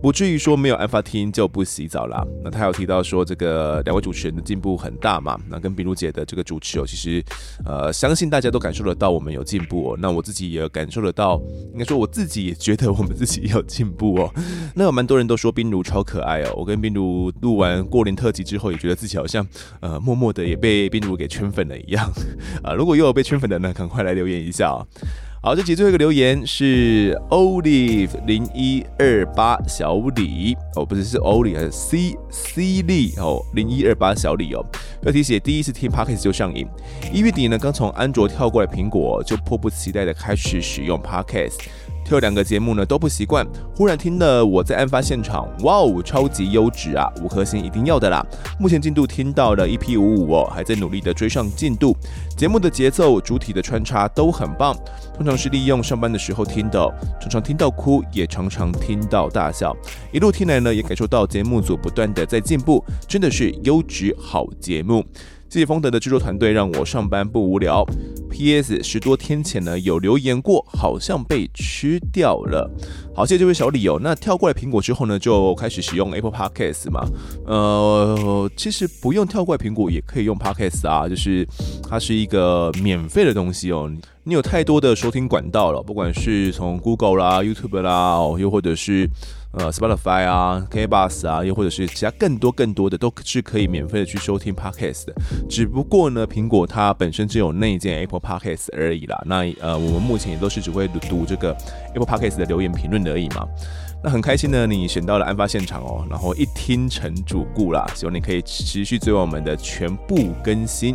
[0.00, 2.24] 不至于说没有案发听就不洗澡啦。
[2.44, 5.36] 那他有提到说，这个两位主持人的进步很大嘛。
[5.48, 7.20] 那跟冰如姐的这个主持哦，其实
[7.66, 9.98] 呃，相信大家都感受得到我们有进步哦。
[10.00, 14.32] 那我自己也感受得到，应该说我自己也觉得我们自己有进步哦。
[14.76, 16.54] 那有蛮多人都说冰如超可爱哦。
[16.56, 19.44] 我跟冰如录完过年特辑之后，也觉得自己好像
[19.80, 22.08] 呃，默默的也被冰如给圈粉了一样
[22.62, 22.72] 啊。
[22.78, 24.86] 如果又有被圈粉的呢，赶快来留言一下哦。
[25.40, 34.66] 好，这集最后一个留言是 Olive 零一二八小李哦，不是是 Olive 还是 C C 李哦，零一二八小李哦。
[35.00, 36.66] 标题写第一次听 Podcast 就上瘾，
[37.12, 41.60] 一月底呢刚从安卓跳过来苹果，就迫不及待的开始使用 Podcast。
[42.08, 48.24] 这两个节目呢都不习惯，忽然听了我在案发现场，哇哦，超级优质啊，五颗星一定要的啦。
[48.58, 51.94] 目前进度听到了 EP 五五哦，还在努力的追上进度。
[52.34, 54.74] 节目的节奏、主体的穿插都很棒，
[55.14, 56.80] 通常是利用上班的时候听的，
[57.20, 59.76] 常常听到哭，也常常听到大笑。
[60.10, 65.04] 一路听来呢，也感受到节目组不断的在进步，真的是优质好节目。
[65.50, 67.82] 谢谢丰德的制作团队，让我上班不无聊。
[68.30, 68.82] P.S.
[68.82, 72.70] 十多天前呢有留言过，好像被吃掉了。
[73.14, 73.98] 好，谢谢这位小李哦。
[74.02, 77.08] 那跳过来苹果之后呢，就开始使用 Apple Podcast 嘛。
[77.46, 81.48] 呃，其实不用跳过来苹果也可以用 Podcast 啊，就是
[81.88, 83.90] 它是一个免费的东西哦。
[84.24, 89.08] 你有太多的收听管道了，不管是从 Google 啦、YouTube 啦，又或者是。
[89.52, 95.14] 呃，Spotify 啊，K Bus 啊，又或者是其他更多更多的，都是可以免费的去收听 Podcast 的。
[95.48, 99.20] 只不过呢，苹果它本身只有内建 Apple Podcast 而已啦。
[99.24, 101.56] 那呃，我们目前也都是只会读这个
[101.94, 103.48] Apple Podcast 的留言评论而已嘛。
[104.04, 110.94] 那很开心呢，你选到了案发现场哦，然后一听成主顾啦，希望你可以持续追我们的全部更新。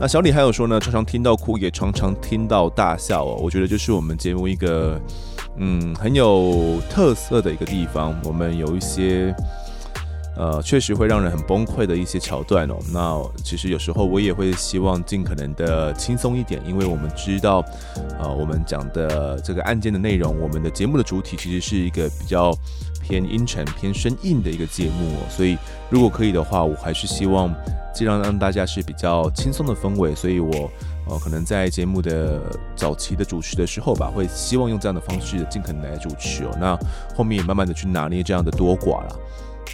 [0.00, 3.38] 那小李还有说呢，常常听到哭，也常常听到大笑哦。
[3.42, 4.98] 我觉得就是我们节目一个。
[5.56, 8.14] 嗯，很有特色的一个地方。
[8.24, 9.34] 我们有一些，
[10.36, 12.76] 呃，确实会让人很崩溃的一些桥段哦。
[12.92, 17.64] 那其实有时候我也会希望尽可能的轻松一点，因为我们知道，
[18.18, 22.52] 呃，我们讲的这个案件的内容，我们的节目的主体其实是一个比较
[23.00, 25.22] 偏阴沉、偏生硬的一个节目哦。
[25.30, 25.56] 所以
[25.88, 27.54] 如果可以的话，我还是希望
[27.94, 30.14] 尽量让大家是比较轻松的氛围。
[30.14, 30.68] 所以我。
[31.06, 32.40] 哦，可能在节目的
[32.74, 36.50] 早期的主持的时候吧，会希望用这样的方式尽可能来主持哦。
[36.58, 36.78] 那
[37.14, 39.20] 后面也慢慢的去拿捏这样的多寡了。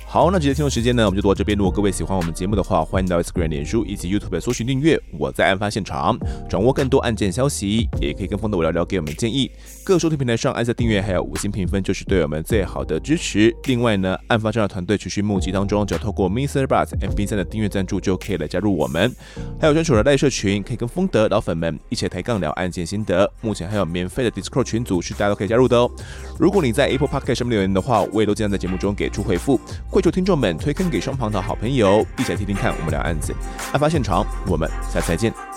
[0.07, 1.57] 好，那今天听众时间呢，我们就到这边。
[1.57, 5.01] 如果各位喜欢我们节目的话，欢迎到 Instagram、脸书以及 YouTube 搜寻订阅。
[5.17, 9.49] 我在案发现场，掌握更多案件消息，也可以跟风的我聊聊，给我们建议。
[9.83, 13.53] 各收听平台上按下订阅，还有五星评分，就是对我们最好的支持。
[13.65, 19.13] 另外呢，案发这样的团队持续募集当中，只要透过 Mister Bus MB 三的订阅赞助，就可以来加入我们。
[19.61, 23.29] 还有专属的赖社群，可以跟风德老粉们一起抬杠聊案件心得。
[23.41, 25.91] 目前还有免费的 Discord 群组，是大家都可以加入的哦。
[26.39, 29.59] 如果你在 Apple Podcast 上面留言的话，我也都尽量在节目中给出回复。
[29.91, 33.35] 跪求听众们推坑给双旁的好朋友，一起来听听看我们聊案子。
[33.73, 35.50] 案发现场，我们下次再见。